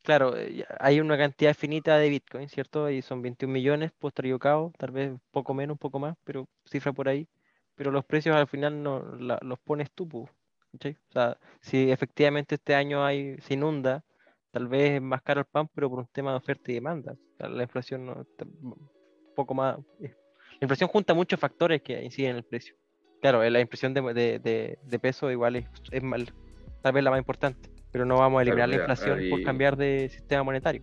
[0.09, 2.89] claro, eh, hay una cantidad finita de Bitcoin, ¿cierto?
[2.89, 6.91] Y son 21 millones puesto equivocado, tal vez poco menos, un poco más, pero cifra
[6.91, 7.27] por ahí.
[7.75, 10.09] Pero los precios al final no los pones tú.
[10.11, 10.77] O
[11.11, 14.03] sea, si efectivamente este año hay, se inunda,
[14.49, 17.15] tal vez es más caro el pan, pero por un tema de oferta y demanda.
[17.37, 18.89] La inflación no, un
[19.35, 19.77] poco más.
[20.01, 20.15] eh,
[20.59, 22.75] La inflación junta muchos factores que inciden en el precio.
[23.21, 26.33] Claro, eh, la impresión de, peso igual es, es mal,
[26.81, 29.43] tal vez la más importante, pero no vamos a eliminar Claro, la inflación por ahí-
[29.45, 30.81] cambiar de sistema monetario.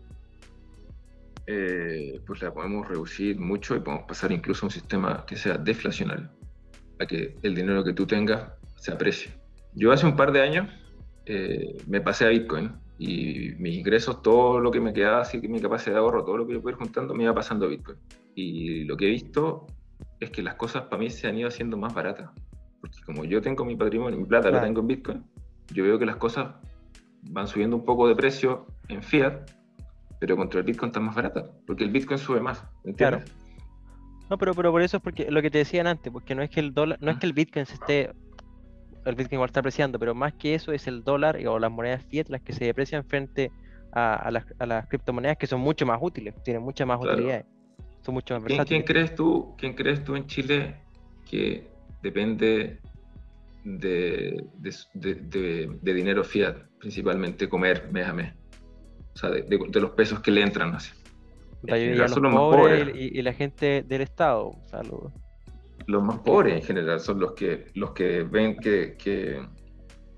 [1.46, 5.56] eh, pues la podemos reducir mucho y podemos pasar incluso a un sistema que sea
[5.56, 6.28] deflacionario,
[6.98, 9.30] a que el dinero que tú tengas se aprecie.
[9.72, 10.68] Yo hace un par de años
[11.24, 15.48] eh, me pasé a Bitcoin y mis ingresos, todo lo que me quedaba, así que
[15.48, 17.68] mi capacidad de ahorro, todo lo que yo puedo ir juntando, me iba pasando a
[17.68, 17.98] Bitcoin.
[18.34, 19.66] Y lo que he visto
[20.18, 22.30] es que las cosas para mí se han ido haciendo más baratas.
[22.80, 24.56] Porque como yo tengo mi patrimonio, mi plata Claro.
[24.56, 25.24] la tengo en Bitcoin,
[25.72, 26.54] yo veo que las cosas
[27.30, 29.50] van subiendo un poco de precio en fiat,
[30.18, 33.24] pero contra el Bitcoin están más baratas, porque el Bitcoin sube más, ¿entiendes?
[34.28, 36.50] No, pero, pero por eso es porque lo que te decían antes, porque no es
[36.50, 38.10] que el dólar, no es que el Bitcoin se esté,
[39.04, 42.04] el Bitcoin igual está apreciando, pero más que eso es el dólar o las monedas
[42.06, 43.52] fiat las que se deprecian frente
[43.92, 47.12] a, a las, a las criptomonedas que son mucho más útiles, tienen muchas más Claro.
[47.18, 47.46] utilidades,
[48.02, 48.84] son mucho más ¿Quién, versátiles.
[48.84, 50.76] quién crees tú, quién crees tú en Chile
[51.30, 51.70] que
[52.02, 52.80] depende
[53.64, 56.56] de, de- de- de- de dinero fiat,
[56.86, 58.32] principalmente comer mes a mes?
[59.14, 60.92] O sea, de, de- de los pesos que le entran así.
[61.66, 62.96] En los son los más pobres pobres.
[62.96, 65.12] y, y la gente del Estado, o sea, lo-
[65.88, 69.44] Los más pobres en general son los que, los que ven que, que,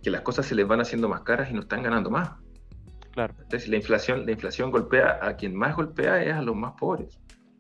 [0.03, 2.33] que las cosas se les van haciendo más caras y no están ganando más.
[3.13, 3.35] Claro.
[3.41, 7.19] Entonces, la inflación, la inflación golpea a quien más golpea es a los más pobres.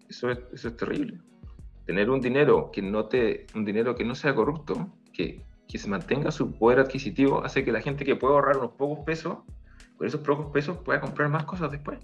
[0.08, 1.18] Eso es, eso es terrible.
[1.86, 5.88] Tener un dinero que no te, un dinero que no sea corrupto, que, que se
[5.88, 9.38] mantenga su poder adquisitivo, hace que la gente que puede ahorrar unos pocos pesos,
[9.96, 11.98] con esos pocos pesos pueda comprar más cosas después.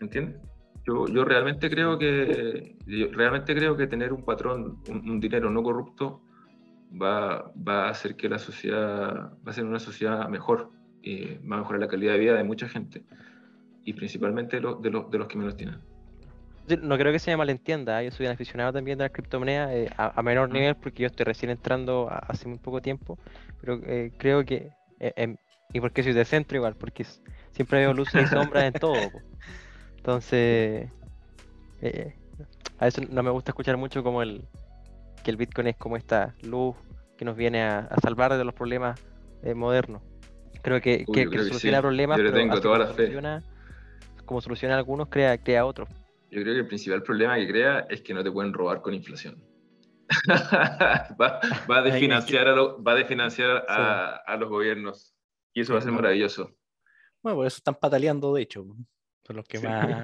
[0.00, 0.36] ¿Entiendes?
[0.86, 2.76] Yo, yo realmente creo que
[3.12, 6.20] realmente creo que tener un patrón, un, dinero no corrupto,
[6.92, 10.70] va, va, a hacer que la sociedad va a ser una sociedad mejor
[11.02, 13.02] y va a mejorar la calidad de vida de mucha gente
[13.84, 15.80] y principalmente de, de los que menos tienen.
[16.68, 18.06] No creo que se me malentienda, ¿eh?
[18.06, 21.06] yo soy un aficionado también de las criptomonedas eh, a, a, menor nivel porque yo
[21.06, 23.18] estoy recién entrando hace muy poco tiempo,
[23.60, 25.36] pero eh, creo que, eh,
[25.72, 27.06] y porque soy de centro igual, porque
[27.52, 29.12] siempre veo luces y sombras en todo.
[29.96, 30.88] Entonces,
[32.78, 34.48] a veces no me gusta escuchar mucho como el,
[35.22, 36.74] que el Bitcoin es como esta luz
[37.16, 39.00] que nos viene a, a salvar de los problemas
[39.54, 40.02] modernos.
[40.62, 41.82] Creo que, Uy, que, que soluciona sí.
[41.82, 42.94] problemas, le tengo toda la fe.
[42.94, 43.42] Soluciona,
[44.24, 45.88] como soluciona algunos, crea, crea otros.
[46.36, 48.92] Yo creo que el principal problema que crea es que no te pueden robar con
[48.92, 49.42] inflación.
[51.18, 55.14] va, va, a desfinanciar, a, lo, va a, desfinanciar a, a, los gobiernos.
[55.54, 56.54] Y eso va a ser maravilloso.
[57.22, 58.66] Bueno, por eso están pataleando, de hecho.
[59.26, 60.02] Son los que más.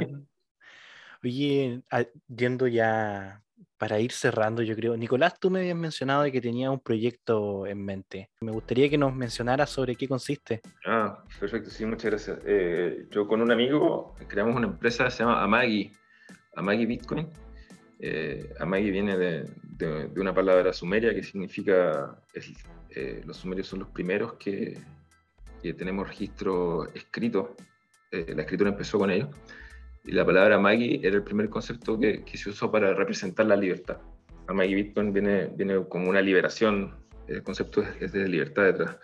[1.22, 1.82] Oye,
[2.26, 3.42] yendo ya
[3.76, 4.96] para ir cerrando, yo creo.
[4.96, 8.30] Nicolás, tú me habías mencionado de que tenía un proyecto en mente.
[8.40, 10.62] Me gustaría que nos mencionaras sobre qué consiste.
[10.86, 12.38] Ah, perfecto, sí, muchas gracias.
[12.46, 15.92] Eh, yo con un amigo creamos una empresa que se llama Amagi,
[16.54, 17.28] Amagi Bitcoin.
[17.98, 22.52] Eh, Amagi viene de, una palabra sumeria que significa, es,
[22.90, 24.78] eh, los sumerios son los primeros que,
[25.62, 27.54] tenemos registro escrito.
[28.10, 29.28] Eh, la escritura empezó con ellos.
[30.04, 33.54] Y la palabra Magi era el primer concepto que, que, se usó para representar la
[33.54, 33.98] libertad.
[34.48, 36.96] Amagi Bitcoin viene, viene como una liberación,
[37.28, 38.98] el concepto es de libertad detrás.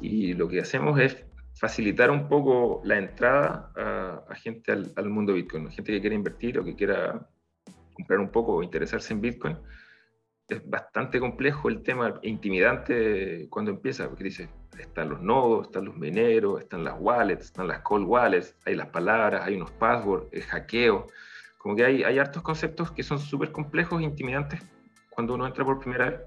[0.00, 1.24] Y lo que hacemos es
[1.54, 6.14] facilitar un poco la entrada a, a gente al, al, mundo Bitcoin, gente que quiera
[6.16, 7.28] invertir o que quiera
[7.94, 9.56] comprar un poco o interesarse en Bitcoin.
[10.48, 15.96] Es bastante complejo el tema, intimidante cuando empieza, porque dice, están los nodos, están los
[15.96, 20.42] mineros, están las wallets, están las cold wallets, hay las palabras, hay unos passwords, el
[20.42, 21.06] hackeo.
[21.58, 24.60] Como que hay, hay hartos conceptos que son súper complejos e intimidantes
[25.08, 26.20] cuando uno entra por primera vez.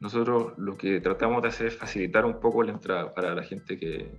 [0.00, 3.78] Nosotros lo que tratamos de hacer es facilitar un poco la entrada para la gente
[3.78, 4.10] que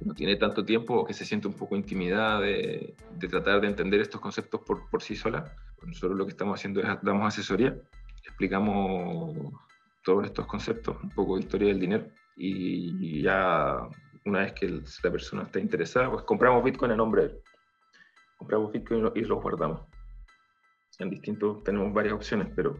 [0.00, 3.68] no tiene tanto tiempo o que se siente un poco intimidada de, de tratar de
[3.68, 5.56] entender estos conceptos por, por sí sola.
[5.82, 7.76] Nosotros lo que estamos haciendo es damos asesoría,
[8.24, 9.36] explicamos
[10.02, 13.88] todos estos conceptos, un poco de historia del dinero y ya
[14.24, 17.38] una vez que la persona está interesada, pues compramos Bitcoin en nombre de él.
[18.36, 19.80] Compramos Bitcoin y los guardamos.
[20.98, 22.76] En distintos, tenemos varias opciones, pero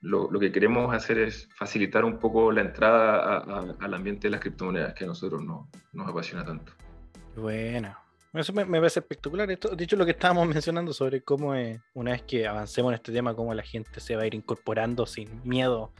[0.00, 3.38] lo, que queremos hacer es facilitar un poco la entrada
[3.80, 6.72] al ambiente de las criptomonedas, que a nosotros no, nos apasiona tanto.
[7.36, 7.96] Bueno,
[8.32, 9.50] eso me, parece espectacular.
[9.50, 11.54] Esto, de lo que estábamos mencionando sobre cómo
[11.94, 15.06] una vez que avancemos en este tema, cómo la gente se va a ir incorporando
[15.06, 15.92] sin miedo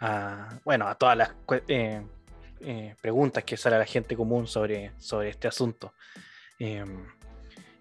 [0.00, 1.34] a, bueno, a todas las
[1.68, 2.02] eh,
[2.60, 5.92] eh, preguntas que sale a la gente común sobre, sobre este asunto.
[6.58, 6.84] Eh,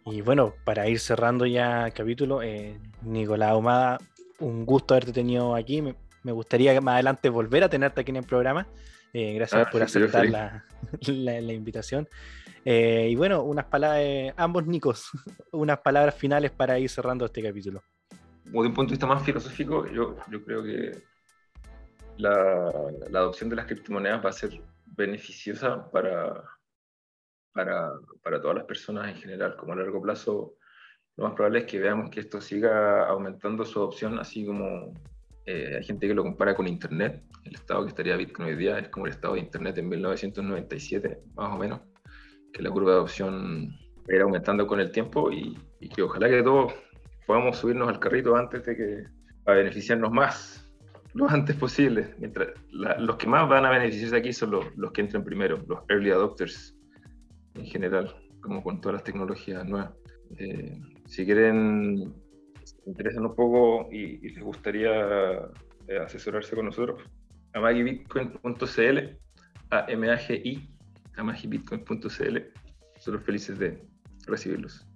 [0.06, 4.00] y bueno, para ir cerrando ya el capítulo, eh, Nicolás Ahumada,
[4.44, 5.82] un gusto haberte tenido aquí.
[5.82, 8.68] Me, me, gustaría más adelante volver a tenerte aquí en el programa.
[9.14, 10.66] gracias ah, por aceptar la,
[11.08, 12.08] la, la, invitación.
[12.66, 15.10] y bueno, unas palabras, ambos Nicos,
[15.52, 17.82] unas palabras finales para ir cerrando este capítulo.
[18.46, 20.92] Desde un punto de vista más filosófico, yo, yo creo que
[22.18, 22.72] la,
[23.10, 26.44] la, adopción de las criptomonedas va a ser beneficiosa para,
[27.52, 27.92] para,
[28.22, 29.56] para, todas las personas en general.
[29.56, 30.56] Como a largo plazo,
[31.18, 34.94] lo más probable es que veamos que esto siga aumentando su adopción, así como
[35.46, 37.22] eh, hay gente que lo compara con Internet.
[37.44, 41.20] El estado que estaría Bitcoin hoy día es como el estado de Internet en 1997,
[41.36, 41.82] más o menos,
[42.52, 43.76] que la curva de adopción
[44.08, 45.58] era aumentando con el tiempo y,
[45.94, 46.74] que ojalá que todos
[47.28, 49.04] podamos subirnos al carrito antes de que
[49.46, 50.72] a beneficiarnos más
[51.14, 52.16] lo antes posible.
[52.18, 56.10] Mientras, los que más van a beneficiarse aquí son los, que entran primero, los early
[56.10, 56.76] adopters
[57.54, 59.92] en general, como con todas las tecnologías nuevas.
[60.40, 60.80] Eh,
[61.14, 62.12] si quieren,
[62.88, 64.92] interesan un poco y, les gustaría
[65.88, 67.04] eh, asesorarse con nosotros,
[67.54, 68.98] amagibitcoin.cl,
[69.70, 70.70] a m a g i
[71.18, 72.38] amagibitcoin.cl.
[72.96, 73.80] Nosotros felices de
[74.26, 74.88] recibirlos.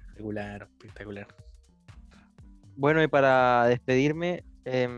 [0.00, 1.28] Espectacular, espectacular.
[2.74, 4.88] Bueno, y para despedirme, eh,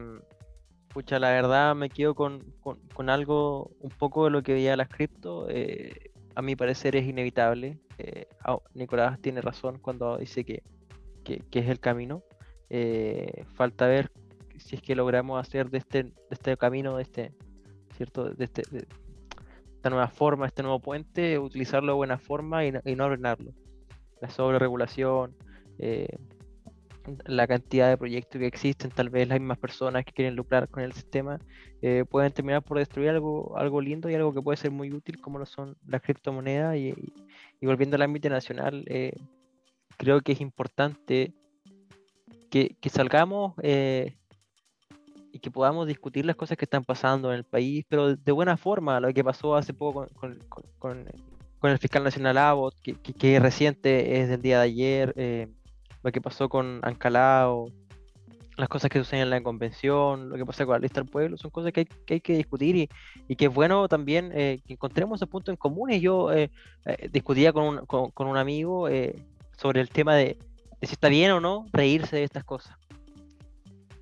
[1.11, 4.89] la verdad me quedo con, con, con, algo, un poco de lo que veía las
[4.89, 5.47] cripto.
[5.51, 7.81] Eh, a mi parecer es inevitable.
[7.99, 10.63] Eh, oh, Nicolás tiene razón cuando dice que,
[11.25, 12.23] que, que es el camino.
[12.71, 14.13] Eh, falta ver
[14.57, 17.33] si es que logramos hacer de este, de este camino, de este,
[17.97, 18.31] ¿cierto?
[18.31, 18.87] De este, de,
[19.75, 23.51] esta nueva forma, este nuevo puente, utilizarlo de buena forma y no, y no arruinarlo.
[24.21, 25.35] La sobreregulación,
[25.81, 26.19] eh,
[27.27, 30.83] la cantidad de proyectos que existen, tal vez las mismas personas que quieren lucrar con
[30.83, 31.39] el sistema,
[31.81, 35.21] eh, pueden terminar por destruir algo, algo lindo y algo que puede ser muy útil
[35.21, 36.77] como lo son las criptomonedas.
[36.77, 36.95] Y,
[37.63, 39.13] volviendo al ámbito nacional, eh,
[39.97, 41.33] creo que es importante
[42.51, 44.17] que, salgamos eh,
[45.33, 48.57] y que podamos discutir las cosas que están pasando en el país, pero de buena
[48.57, 50.09] forma, lo que pasó hace poco
[50.79, 51.07] con,
[51.63, 55.15] el fiscal nacional Abbott, que, que, que, reciente es del día de ayer,
[56.03, 57.73] lo que pasó con Ancalao,
[58.57, 61.37] las cosas que suceden en la convención, lo que pasa con la lista del pueblo,
[61.37, 62.89] son cosas que hay que, hay que discutir y,
[63.29, 65.91] y, que es bueno también eh, que encontremos esos puntos en común.
[65.91, 66.51] Y yo eh,
[66.85, 69.15] eh, discutía con un, con, con un amigo eh,
[69.57, 70.37] sobre el tema de,
[70.81, 72.77] de, si está bien o no reírse de estas cosas.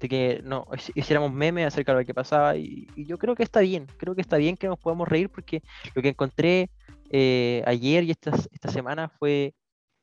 [0.00, 3.42] De que no hiciéramos memes acerca de lo que pasaba y, y, yo creo que
[3.42, 5.62] está bien, creo que está bien que nos podamos reír porque
[5.94, 6.70] lo que encontré
[7.10, 9.54] eh, ayer y esta, esta semana fue,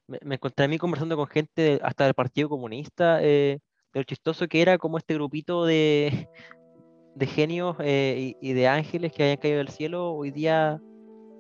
[0.08, 3.60] me, encontré a mí conversando con gente hasta del Partido Comunista, eh,
[3.94, 6.28] lo chistoso que era como este grupito de,
[7.16, 10.82] de genios eh, y, de ángeles que habían caído del cielo, hoy día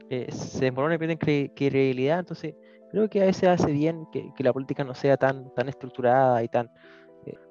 [0.09, 2.55] eh, se desmoronan y pierden cre credibilidad, entonces
[2.91, 6.43] creo que a veces hace bien que, que, la política no sea tan, tan estructurada
[6.43, 6.69] y tan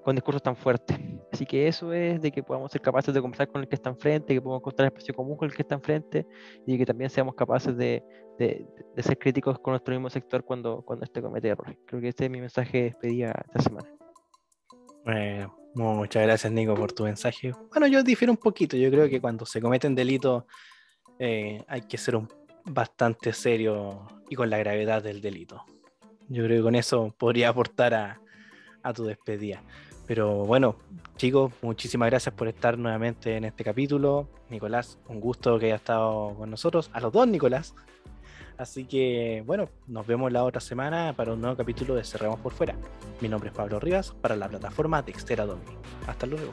[0.05, 0.99] con discursos tan fuertes.
[1.33, 3.91] Así que eso es de que podamos ser capaces de conversar con el que está
[3.91, 6.27] enfrente, que podamos encontrar espacio común con el que está enfrente
[6.67, 8.03] y que también seamos capaces de,
[8.39, 11.79] de, de ser críticos con nuestro mismo sector cuando, cuando este comete errores.
[11.87, 13.89] Creo que este es mi mensaje de despedida esta semana.
[15.07, 17.53] Eh, muchas gracias, Nico, por tu mensaje.
[17.71, 18.77] Bueno, yo difiero un poquito.
[18.77, 20.45] Yo creo que cuando se cometen delitos
[21.19, 22.29] eh, hay que ser un,
[22.65, 25.65] bastante serio y con la gravedad del delito.
[26.29, 28.22] Yo creo que con eso podría aportar a,
[28.83, 29.63] a tu despedida.
[30.07, 30.77] Pero bueno,
[31.17, 34.29] chicos, muchísimas gracias por estar nuevamente en este capítulo.
[34.51, 36.91] Nicolás, un gusto que haya estado con nosotros.
[36.93, 37.75] A los dos, Nicolás.
[38.59, 42.53] Así que bueno, nos vemos la otra semana para un nuevo capítulo de Cerramos por
[42.53, 42.75] Fuera.
[43.21, 45.77] Mi nombre es Pablo Rivas para la plataforma Dextera Domini.
[46.07, 46.53] Hasta luego.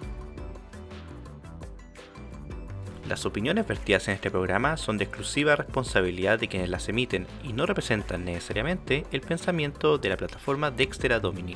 [3.07, 7.53] Las opiniones vertidas en este programa son de exclusiva responsabilidad de quienes las emiten y
[7.53, 11.55] no representan necesariamente el pensamiento de la plataforma Dextera Domini.